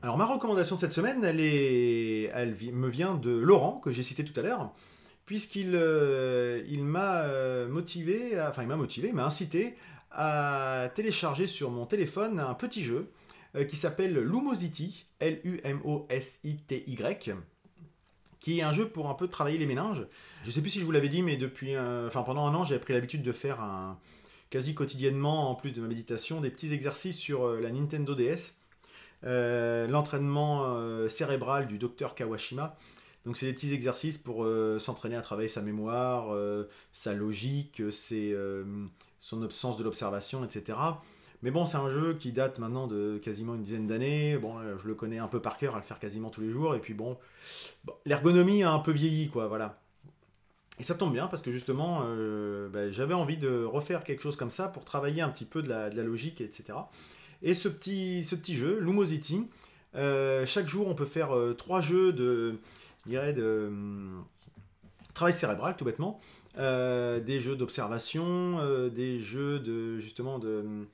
Alors 0.00 0.16
ma 0.16 0.24
recommandation 0.24 0.78
cette 0.78 0.94
semaine, 0.94 1.22
elle 1.24 2.56
me 2.72 2.88
vient 2.88 3.16
de 3.16 3.32
Laurent, 3.32 3.80
que 3.84 3.92
j'ai 3.92 4.02
cité 4.02 4.24
tout 4.24 4.38
à 4.40 4.42
l'heure, 4.42 4.72
puisqu'il 5.26 5.72
euh, 5.74 6.62
m'a 6.78 7.26
motivé, 7.66 8.40
enfin 8.40 8.62
il 8.62 8.68
m'a 8.68 8.76
motivé, 8.76 9.12
m'a 9.12 9.24
incité 9.24 9.74
à 10.10 10.90
télécharger 10.94 11.46
sur 11.46 11.70
mon 11.70 11.86
téléphone 11.86 12.38
un 12.40 12.54
petit 12.54 12.84
jeu 12.84 13.10
euh, 13.56 13.64
qui 13.64 13.76
s'appelle 13.76 14.14
Lumosity, 14.14 15.06
L-U-M-O-S-I-T-Y, 15.20 16.96
qui 18.40 18.58
est 18.58 18.62
un 18.62 18.72
jeu 18.72 18.88
pour 18.88 19.08
un 19.08 19.14
peu 19.14 19.28
travailler 19.28 19.58
les 19.58 19.66
méninges. 19.66 20.06
Je 20.42 20.48
ne 20.48 20.52
sais 20.52 20.60
plus 20.60 20.70
si 20.70 20.80
je 20.80 20.84
vous 20.84 20.90
l'avais 20.90 21.08
dit, 21.08 21.22
mais 21.22 21.38
pendant 22.12 22.46
un 22.46 22.54
an, 22.54 22.64
j'ai 22.64 22.78
pris 22.78 22.92
l'habitude 22.92 23.22
de 23.22 23.30
faire 23.32 23.60
quasi 24.50 24.74
quotidiennement, 24.74 25.50
en 25.50 25.54
plus 25.54 25.72
de 25.72 25.80
ma 25.80 25.86
méditation, 25.86 26.40
des 26.40 26.50
petits 26.50 26.72
exercices 26.72 27.16
sur 27.16 27.44
euh, 27.44 27.60
la 27.60 27.70
Nintendo 27.70 28.14
DS. 28.14 28.54
Euh, 29.24 29.86
l'entraînement 29.86 31.08
cérébral 31.08 31.66
du 31.66 31.78
docteur 31.78 32.14
Kawashima. 32.14 32.76
Donc 33.24 33.36
c'est 33.36 33.46
des 33.46 33.54
petits 33.54 33.72
exercices 33.72 34.18
pour 34.18 34.46
s'entraîner 34.78 35.16
à 35.16 35.22
travailler 35.22 35.48
sa 35.48 35.62
mémoire, 35.62 36.36
sa 36.92 37.14
logique, 37.14 37.82
son 39.18 39.42
absence 39.42 39.78
de 39.78 39.84
l'observation, 39.84 40.44
etc. 40.44 40.76
Mais 41.44 41.50
bon, 41.50 41.66
c'est 41.66 41.76
un 41.76 41.90
jeu 41.90 42.14
qui 42.14 42.32
date 42.32 42.58
maintenant 42.58 42.86
de 42.86 43.20
quasiment 43.22 43.54
une 43.54 43.64
dizaine 43.64 43.86
d'années. 43.86 44.38
Bon, 44.38 44.58
euh, 44.58 44.78
je 44.82 44.88
le 44.88 44.94
connais 44.94 45.18
un 45.18 45.28
peu 45.28 45.42
par 45.42 45.58
cœur 45.58 45.74
à 45.74 45.78
le 45.78 45.84
faire 45.84 45.98
quasiment 45.98 46.30
tous 46.30 46.40
les 46.40 46.48
jours. 46.48 46.74
Et 46.74 46.78
puis 46.78 46.94
bon, 46.94 47.18
l'ergonomie 48.06 48.62
a 48.62 48.72
un 48.72 48.78
peu 48.78 48.92
vieilli, 48.92 49.28
quoi, 49.28 49.46
voilà. 49.46 49.78
Et 50.80 50.82
ça 50.82 50.94
tombe 50.94 51.12
bien 51.12 51.26
parce 51.26 51.42
que 51.42 51.50
justement, 51.50 52.00
euh, 52.06 52.70
bah, 52.70 52.90
j'avais 52.90 53.12
envie 53.12 53.36
de 53.36 53.62
refaire 53.62 54.04
quelque 54.04 54.22
chose 54.22 54.36
comme 54.36 54.48
ça 54.48 54.68
pour 54.68 54.86
travailler 54.86 55.20
un 55.20 55.28
petit 55.28 55.44
peu 55.44 55.60
de 55.60 55.68
la, 55.68 55.90
logique, 55.90 56.40
etc. 56.40 56.78
Et 57.42 57.52
ce 57.52 57.68
petit, 57.68 58.24
ce 58.24 58.34
petit 58.36 58.56
jeu, 58.56 58.78
Lumosity, 58.80 59.46
euh, 59.96 60.46
chaque 60.46 60.66
jour 60.66 60.88
on 60.88 60.94
peut 60.94 61.04
faire 61.04 61.36
trois 61.58 61.82
jeux 61.82 62.14
de, 62.14 62.58
je 63.04 63.10
dirais, 63.10 63.32
de 63.32 63.70
travail 65.14 65.32
cérébral, 65.32 65.76
tout 65.76 65.84
bêtement. 65.84 66.20
des 66.56 67.40
jeux 67.40 67.56
d'observation, 67.56 68.88
des 68.88 69.20
jeux 69.20 69.58
de 69.58 69.98
justement 69.98 70.38
de 70.38 70.86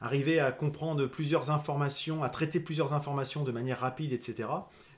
arriver 0.00 0.40
à 0.40 0.52
comprendre 0.52 1.06
plusieurs 1.06 1.50
informations, 1.50 2.22
à 2.22 2.28
traiter 2.28 2.60
plusieurs 2.60 2.94
informations 2.94 3.44
de 3.44 3.52
manière 3.52 3.80
rapide, 3.80 4.12
etc. 4.12 4.48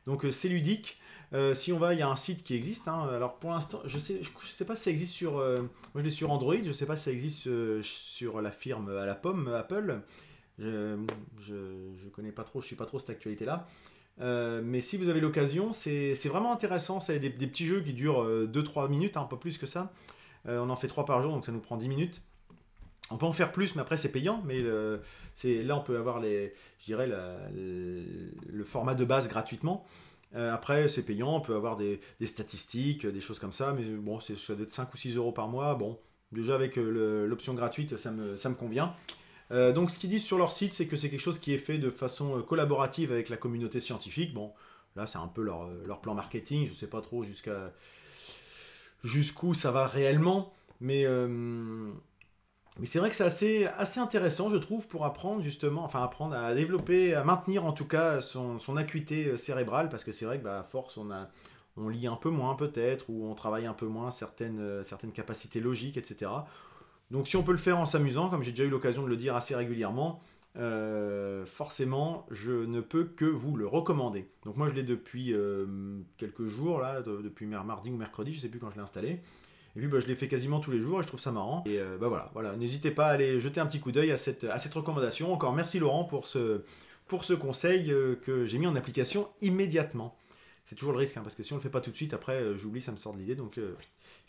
Donc 0.06 0.24
euh, 0.24 0.30
c'est 0.30 0.48
ludique. 0.48 0.98
Euh, 1.32 1.54
si 1.54 1.72
on 1.72 1.78
va, 1.78 1.94
il 1.94 2.00
y 2.00 2.02
a 2.02 2.08
un 2.08 2.16
site 2.16 2.42
qui 2.42 2.54
existe. 2.54 2.88
Hein. 2.88 3.08
Alors 3.14 3.38
pour 3.38 3.50
l'instant, 3.50 3.80
je 3.84 3.98
sais, 3.98 4.20
je, 4.22 4.48
sais 4.48 4.64
pas 4.64 4.74
si 4.74 4.84
ça 4.84 4.90
existe 4.90 5.12
sur, 5.12 5.38
euh, 5.38 5.58
moi 5.94 5.96
je 5.96 6.00
l'ai 6.00 6.10
sur 6.10 6.30
Android. 6.30 6.56
Je 6.62 6.72
sais 6.72 6.86
pas 6.86 6.96
si 6.96 7.04
ça 7.04 7.12
existe 7.12 7.48
sur 7.82 8.40
la 8.40 8.50
firme 8.50 8.90
à 8.90 9.06
la 9.06 9.14
pomme 9.14 9.48
Apple. 9.48 10.00
Je, 10.58 10.96
je, 11.38 12.08
connais 12.12 12.32
pas 12.32 12.44
trop, 12.44 12.60
je 12.60 12.66
suis 12.66 12.76
pas 12.76 12.84
trop 12.84 12.98
cette 12.98 13.10
actualité 13.10 13.46
là. 13.46 13.66
Mais 14.18 14.80
si 14.80 14.96
vous 14.96 15.08
avez 15.08 15.20
l'occasion, 15.20 15.72
c'est 15.72 16.28
vraiment 16.28 16.52
intéressant. 16.52 17.00
C'est 17.00 17.18
des, 17.18 17.30
petits 17.30 17.66
jeux 17.66 17.80
qui 17.80 17.92
durent 17.92 18.24
2-3 18.24 18.88
minutes, 18.88 19.16
un 19.16 19.24
peu 19.24 19.38
plus 19.38 19.58
que 19.58 19.66
ça. 19.66 19.92
on 20.46 20.68
en 20.68 20.76
fait 20.76 20.88
3 20.88 21.04
par 21.04 21.20
jour, 21.22 21.32
donc 21.32 21.46
ça 21.46 21.52
nous 21.52 21.60
prend 21.60 21.76
10 21.76 21.88
minutes. 21.88 22.22
On 23.10 23.16
peut 23.16 23.26
en 23.26 23.32
faire 23.32 23.50
plus, 23.50 23.74
mais 23.74 23.82
après 23.82 23.96
c'est 23.96 24.12
payant. 24.12 24.42
Mais 24.44 24.62
là 24.62 25.76
on 25.76 25.80
peut 25.80 25.96
avoir 25.96 26.20
le, 26.20 26.52
format 28.64 28.94
de 28.94 29.04
base 29.04 29.28
gratuitement. 29.28 29.86
Euh, 30.36 30.54
après 30.54 30.88
c'est 30.88 31.02
payant, 31.02 31.36
on 31.36 31.40
peut 31.40 31.56
avoir 31.56 31.76
des, 31.76 32.00
statistiques, 32.24 33.06
des 33.06 33.20
choses 33.20 33.38
comme 33.38 33.52
ça. 33.52 33.72
Mais 33.72 33.84
bon, 33.84 34.20
ça 34.20 34.54
doit 34.54 34.64
être 34.64 34.72
5 34.72 34.92
ou 34.94 34.96
6 34.96 35.16
euros 35.16 35.32
par 35.32 35.48
mois. 35.48 35.74
Bon, 35.74 35.98
déjà 36.32 36.54
avec 36.54 36.78
euh, 36.78 37.26
l'option 37.26 37.54
gratuite, 37.54 37.96
ça 37.96 38.10
me 38.10 38.54
convient. 38.54 38.94
Euh, 39.50 39.72
donc 39.72 39.90
ce 39.90 39.98
qu'ils 39.98 40.10
disent 40.10 40.24
sur 40.24 40.38
leur 40.38 40.52
site, 40.52 40.74
c'est 40.74 40.86
que 40.86 40.96
c'est 40.96 41.10
quelque 41.10 41.20
chose 41.20 41.38
qui 41.38 41.52
est 41.52 41.58
fait 41.58 41.78
de 41.78 41.90
façon 41.90 42.42
collaborative 42.42 43.12
avec 43.12 43.28
la 43.28 43.36
communauté 43.36 43.80
scientifique. 43.80 44.32
Bon, 44.34 44.52
Là, 44.96 45.06
c'est 45.06 45.18
un 45.18 45.28
peu 45.28 45.42
leur, 45.42 45.68
leur, 45.86 46.00
plan 46.00 46.14
marketing. 46.14 46.66
Je 46.66 46.72
sais 46.72 46.88
pas 46.88 47.00
trop 47.00 47.22
jusqu'à 47.22 47.72
jusqu'où 49.04 49.54
ça 49.54 49.70
va 49.70 49.86
réellement. 49.86 50.52
Mais, 50.80 51.04
c'est 52.84 52.98
vrai 52.98 53.10
que 53.10 53.14
c'est 53.14 53.66
assez, 53.66 54.00
intéressant, 54.00 54.50
je 54.50 54.56
trouve, 54.56 54.88
pour 54.88 55.04
apprendre 55.04 55.42
justement, 55.42 55.84
enfin 55.84 56.02
apprendre 56.02 56.34
à 56.34 56.54
développer, 56.54 57.14
à 57.14 57.24
maintenir 57.24 57.64
en 57.66 57.72
tout 57.72 57.84
cas 57.84 58.20
son, 58.20 58.58
acuité 58.76 59.36
cérébrale, 59.36 59.88
parce 59.88 60.04
que 60.04 60.12
c'est 60.12 60.24
vrai 60.24 60.38
que 60.38 60.44
bah, 60.44 60.60
à 60.60 60.62
force, 60.62 60.96
on 60.96 61.10
a, 61.10 61.28
on 61.76 61.88
lit 61.88 62.06
un 62.06 62.16
peu 62.16 62.30
moins 62.30 62.54
peut-être, 62.54 63.10
ou 63.10 63.26
on 63.26 63.34
travaille 63.34 63.66
un 63.66 63.74
peu 63.74 63.86
moins 63.86 64.08
euh, 64.40 64.82
certaines 64.82 65.12
capacités 65.12 65.60
logiques, 65.60 65.96
etc. 65.96 66.30
Donc 67.10 67.28
si 67.28 67.36
on 67.36 67.42
peut 67.42 67.52
le 67.52 67.58
faire 67.58 67.78
en 67.78 67.86
s'amusant, 67.86 68.28
comme 68.28 68.42
j'ai 68.42 68.52
déjà 68.52 68.64
eu 68.64 68.68
l'occasion 68.68 69.02
de 69.02 69.08
le 69.08 69.16
dire 69.16 69.34
assez 69.34 69.54
régulièrement, 69.54 70.22
euh, 70.56 71.44
forcément, 71.46 72.26
je 72.30 72.52
ne 72.52 72.80
peux 72.80 73.04
que 73.04 73.24
vous 73.24 73.56
le 73.56 73.66
recommander. 73.66 74.28
Donc 74.44 74.56
moi, 74.56 74.68
je 74.68 74.74
l'ai 74.74 74.82
depuis 74.82 75.32
euh, 75.32 75.66
quelques 76.18 76.46
jours, 76.46 76.80
là, 76.80 77.02
depuis 77.02 77.46
mardi 77.46 77.90
ou 77.90 77.96
mercredi, 77.96 78.32
je 78.32 78.38
ne 78.38 78.42
sais 78.42 78.48
plus 78.48 78.58
quand 78.58 78.70
je 78.70 78.76
l'ai 78.76 78.82
installé. 78.82 79.20
Et 79.76 79.78
puis 79.78 79.86
bah, 79.86 80.00
je 80.00 80.06
l'ai 80.06 80.16
fait 80.16 80.26
quasiment 80.26 80.58
tous 80.58 80.72
les 80.72 80.80
jours 80.80 81.00
et 81.00 81.02
je 81.02 81.08
trouve 81.08 81.20
ça 81.20 81.30
marrant. 81.30 81.62
Et 81.66 81.78
bah 82.00 82.08
voilà, 82.08 82.30
voilà. 82.32 82.56
n'hésitez 82.56 82.90
pas 82.90 83.06
à 83.06 83.10
aller 83.10 83.38
jeter 83.38 83.60
un 83.60 83.66
petit 83.66 83.78
coup 83.78 83.92
d'œil 83.92 84.10
à 84.10 84.16
cette, 84.16 84.44
à 84.44 84.58
cette 84.58 84.74
recommandation. 84.74 85.32
Encore 85.32 85.52
merci 85.52 85.78
Laurent 85.78 86.02
pour 86.02 86.26
ce, 86.26 86.62
pour 87.06 87.24
ce 87.24 87.34
conseil 87.34 87.94
que 88.22 88.46
j'ai 88.46 88.58
mis 88.58 88.66
en 88.66 88.74
application 88.74 89.28
immédiatement 89.40 90.16
c'est 90.70 90.76
toujours 90.76 90.92
le 90.92 91.00
risque, 91.00 91.16
hein, 91.16 91.22
parce 91.22 91.34
que 91.34 91.42
si 91.42 91.52
on 91.52 91.56
le 91.56 91.62
fait 91.62 91.68
pas 91.68 91.80
tout 91.80 91.90
de 91.90 91.96
suite, 91.96 92.14
après, 92.14 92.34
euh, 92.34 92.56
j'oublie, 92.56 92.80
ça 92.80 92.92
me 92.92 92.96
sort 92.96 93.12
de 93.12 93.18
l'idée. 93.18 93.34
Donc, 93.34 93.58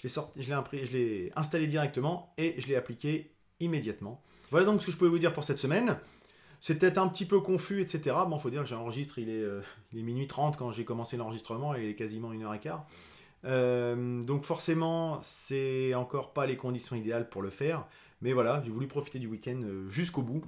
euh, 0.06 0.64
je 0.84 0.92
l'ai 0.92 1.32
installé 1.36 1.68
directement 1.68 2.34
et 2.38 2.56
je 2.60 2.68
l'ai 2.68 2.76
appliqué 2.76 3.32
immédiatement. 3.60 4.22
Voilà 4.50 4.66
donc 4.66 4.82
ce 4.82 4.88
que 4.88 4.92
je 4.92 4.98
pouvais 4.98 5.10
vous 5.10 5.20
dire 5.20 5.34
pour 5.34 5.44
cette 5.44 5.58
semaine. 5.58 5.98
C'est 6.60 6.76
peut-être 6.76 7.00
un 7.00 7.08
petit 7.08 7.26
peu 7.26 7.40
confus, 7.40 7.82
etc. 7.82 8.16
Bon, 8.28 8.38
faut 8.38 8.52
dire 8.52 8.62
que 8.62 8.68
j'enregistre, 8.68 9.18
il, 9.18 9.30
est, 9.30 9.42
euh, 9.42 9.62
il 9.92 10.00
est 10.00 10.04
minuit 10.04 10.28
30 10.28 10.58
quand 10.58 10.72
j'ai 10.72 10.86
commencé 10.86 11.18
l'enregistrement 11.18 11.76
et 11.76 11.84
il 11.84 11.90
est 11.90 11.96
quasiment 11.96 12.32
une 12.34 12.44
heure 12.44 12.54
et 12.54 12.60
quart. 12.60 12.86
donc 13.44 14.44
forcément, 14.44 15.20
c'est 15.22 15.96
encore 15.96 16.34
pas 16.34 16.46
les 16.46 16.58
conditions 16.58 16.96
idéales 16.96 17.30
pour 17.30 17.42
le 17.42 17.50
faire. 17.50 17.86
Mais 18.22 18.34
voilà, 18.34 18.62
j'ai 18.64 18.72
voulu 18.72 18.88
profiter 18.88 19.18
du 19.18 19.26
week-end 19.26 19.62
jusqu'au 19.90 20.22
bout. 20.22 20.44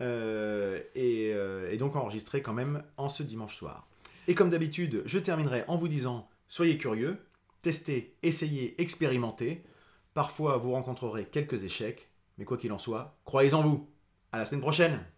et, 0.00 1.28
et 1.70 1.76
donc 1.78 1.94
enregistrer 1.94 2.42
quand 2.42 2.54
même 2.54 2.82
en 2.96 3.08
ce 3.08 3.22
dimanche 3.22 3.56
soir. 3.56 3.86
Et 4.26 4.34
comme 4.34 4.50
d'habitude, 4.50 5.02
je 5.04 5.18
terminerai 5.20 5.64
en 5.68 5.76
vous 5.76 5.86
disant 5.86 6.28
soyez 6.48 6.78
curieux, 6.78 7.18
testez, 7.64 8.14
essayez, 8.22 8.80
expérimentez. 8.80 9.64
Parfois, 10.12 10.58
vous 10.58 10.72
rencontrerez 10.72 11.24
quelques 11.24 11.64
échecs, 11.64 12.08
mais 12.38 12.44
quoi 12.44 12.58
qu'il 12.58 12.72
en 12.72 12.78
soit, 12.78 13.18
croyez 13.24 13.54
en 13.54 13.62
vous. 13.62 13.88
À 14.32 14.38
la 14.38 14.44
semaine 14.46 14.60
prochaine! 14.60 15.13